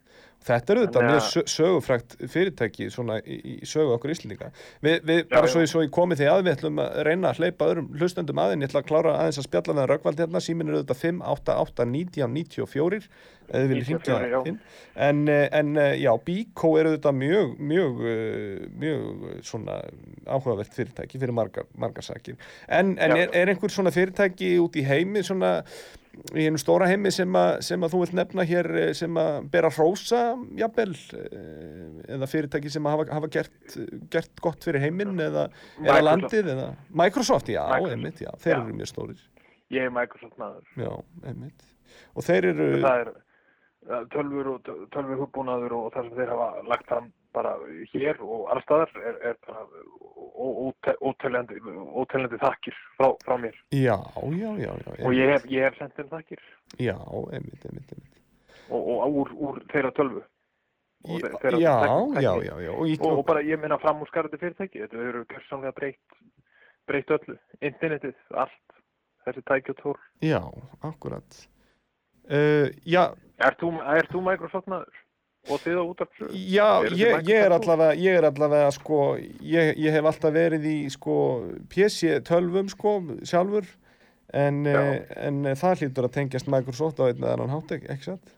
[0.47, 4.47] Þetta eru þetta mjög sö sögufrækt fyrirtæki svona í, í sögu okkur íslendinga.
[4.85, 7.31] Vi, við, já, bara svo ég, svo ég komið því að við ætlum að reyna
[7.31, 10.43] að hleypa öðrum hlustendum aðeins, ég ætla að klára aðeins að spjalla með Röggvald hérna,
[10.43, 13.01] símin eru þetta 5881994
[13.47, 14.59] eða viljið hringja inn
[15.07, 18.01] en, en já, Bíkó eru þetta mjög mjög,
[18.81, 19.77] mjög svona
[20.27, 22.35] áhugavert fyrirtæki fyrir margar, margar sakir.
[22.67, 25.61] En, en er, er einhver svona fyrirtæki út í heimi svona
[26.33, 29.69] í einu stóra heimi sem, a, sem að þú vilt nefna hér sem að bera
[29.73, 30.21] hrósa
[30.57, 30.95] jafnvel
[32.17, 33.77] eða fyrirtæki sem hafa, hafa gert,
[34.13, 35.47] gert gott fyrir heiminn eða,
[35.83, 36.67] eða landið eða?
[37.03, 37.97] Microsoft, já, Microsoft.
[37.97, 38.59] einmitt, já, þeir já.
[38.59, 39.23] eru mjög stórir.
[39.73, 40.67] Ég er Microsoft maður.
[40.79, 40.91] Já,
[41.27, 41.71] einmitt.
[42.17, 43.15] Og þeir eru það er
[44.13, 47.53] tölfur og tölfur hugbúnaður og það sem þeir hafa lagt fram bara
[47.93, 49.65] hér og allstaðar er, er bara
[51.07, 53.57] óteljandi þakkir frá, frá mér.
[53.71, 53.97] Já,
[54.33, 56.41] já, já, já og ég hef, ég hef sendt þeim þakkir.
[56.81, 58.23] Já, einmitt, einmitt, einmitt.
[58.67, 60.23] Og, og úr, úr þeirra tölvu.
[61.07, 61.75] Já, þeirra já,
[62.19, 64.81] já, já, já og, og, og bara ég minna fram úr skarði fyrirtæki.
[64.83, 66.17] Þetta eru gerðsamlega breytt
[66.87, 68.75] breytt öllu, internetið, allt.
[69.27, 69.95] Þessi tæki og tól.
[70.23, 70.41] Já,
[70.87, 71.39] akkurat.
[72.27, 75.03] Uh, Já Er þú, er þú Microsoft maður?
[75.47, 76.39] Og þið á útarpsöðu?
[76.51, 80.77] Já, ég, ég er allavega, ég er allavega, sko, ég, ég hef alltaf verið í,
[80.91, 81.17] sko,
[81.71, 82.95] PC 12 sko,
[83.29, 83.69] sjálfur,
[84.35, 88.35] en, en það hlýtur að tengjast Microsoft á einn eða annan hátt, ekki satt?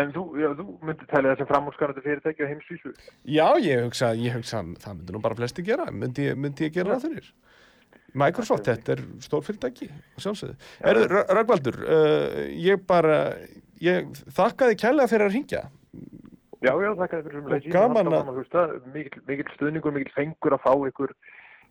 [0.00, 2.94] En þú, já, þú myndir tala þessi framúrskarandi fyrirtæki á heimsvísu?
[3.28, 6.96] Já, ég hugsa, ég hugsa, það myndir nú bara flesti gera, myndi, myndi ég gera
[6.96, 7.32] það fyrir.
[8.20, 10.56] Microsoft, þetta er stór fyrirtæki, sjálfsögðu.
[10.88, 13.20] Erðu, Ragvaldur, uh, ég bara,
[13.80, 15.62] ég þakka þið kærlega fyrir að ringja
[16.60, 17.70] Já, já, þakka þér fyrir um leysi.
[17.72, 18.32] gaman að-.
[18.36, 18.62] Hlusta,
[18.92, 21.14] mikill, mikill stuðningur, mikill fengur að fá ykkur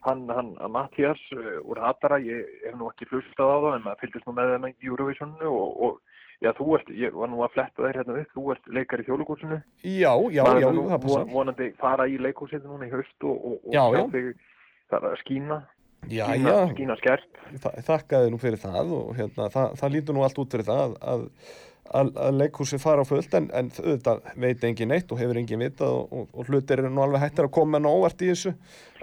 [0.08, 3.84] hann, hann, að Mattias uh, úr Hatara, ég hef nú ekki hlustað á það en
[3.86, 6.00] maður fylgist nú með þeim í Eurovisionu og, og
[6.42, 9.08] já, þú ert, ég var nú að fletta þér hérna upp, þú ert leikar í
[9.10, 9.60] þjóðlugúsinu.
[9.86, 11.20] Já, já, Maður já, það passa.
[11.20, 14.06] von- vonandi fara í leikhúsinu núna í haust og, og, og Já, sjá já.
[14.16, 14.30] þig
[14.90, 15.60] þar að skína,
[16.10, 16.60] Já, skína, já.
[16.74, 17.42] skína skert.
[17.62, 20.86] Þa- Þakkaði nú fyrir það og hérna, það, það lítur nú allt út fyrir það
[20.88, 21.26] að, að,
[21.96, 25.64] að, að leikhúsi fara á fullt en, en auðvitað veit engin neitt og hefur engin
[25.64, 28.54] vitað og, og, og hlutir eru nú alveg hættir að koma en óvart í þessu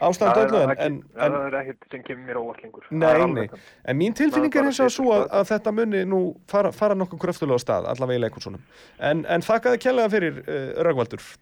[0.07, 2.89] ástand öllu en, en, en það er ekkert sem kemur mér óvart lengur.
[2.91, 6.23] Nei, nei, en mín tilfinning er eins og svo að, að þetta muni nú
[6.53, 8.65] fara, fara nokkuð kröftulega stað, allavega í leikursunum.
[9.11, 10.73] En, en þakkaði kærlega fyrir uh,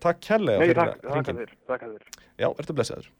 [0.04, 2.12] takk Nei, fyrir takk, þér, takk þér.
[2.40, 3.10] Já, ertu blessaður.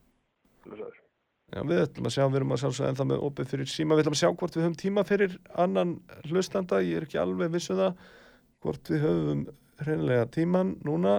[0.68, 1.03] Blessaður.
[1.52, 4.04] Já, við ætlum að sjá, við erum að sjálfsögða ennþá með opið fyrir síma, við
[4.04, 5.92] ætlum að sjá hvort við höfum tíma fyrir annan
[6.30, 8.00] hlustanda, ég er ekki alveg vissu það,
[8.64, 9.44] hvort við höfum
[9.84, 11.18] hreinlega tíman núna.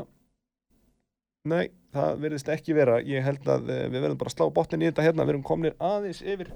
[1.45, 4.83] Nei, það verðist ekki vera, ég held að eh, við verðum bara að slá botnin
[4.83, 6.51] í þetta hérna, við erum komnir aðeins yfir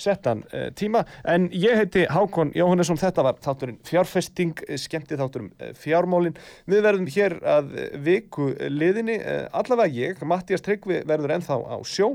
[0.00, 5.50] settan uh, tíma, en ég heiti Hákon Jóhannesson, þetta var þátturinn fjárfesting, eh, skemmti þátturum
[5.76, 6.38] fjármálin,
[6.70, 9.18] við verðum hér að eh, viku liðinni,
[9.52, 12.14] allavega ég, Mattias Tryggvi verður ennþá á sjó,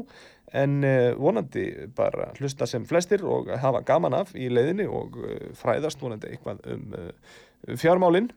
[0.53, 1.65] en uh, vonandi
[1.95, 6.61] bara hlusta sem flestir og hafa gaman af í leiðinni og uh, fræðast vonandi eitthvað
[6.71, 7.09] um uh,
[7.81, 8.29] fjármálin.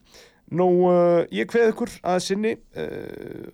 [0.48, 0.64] Nú,
[1.28, 2.54] ég kveð ykkur að sinni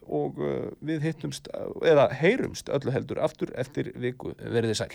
[0.06, 0.36] og
[0.78, 1.48] við hittumst,
[1.82, 4.94] eða heyrumst öllu heldur aftur eftir viku verðið sæl.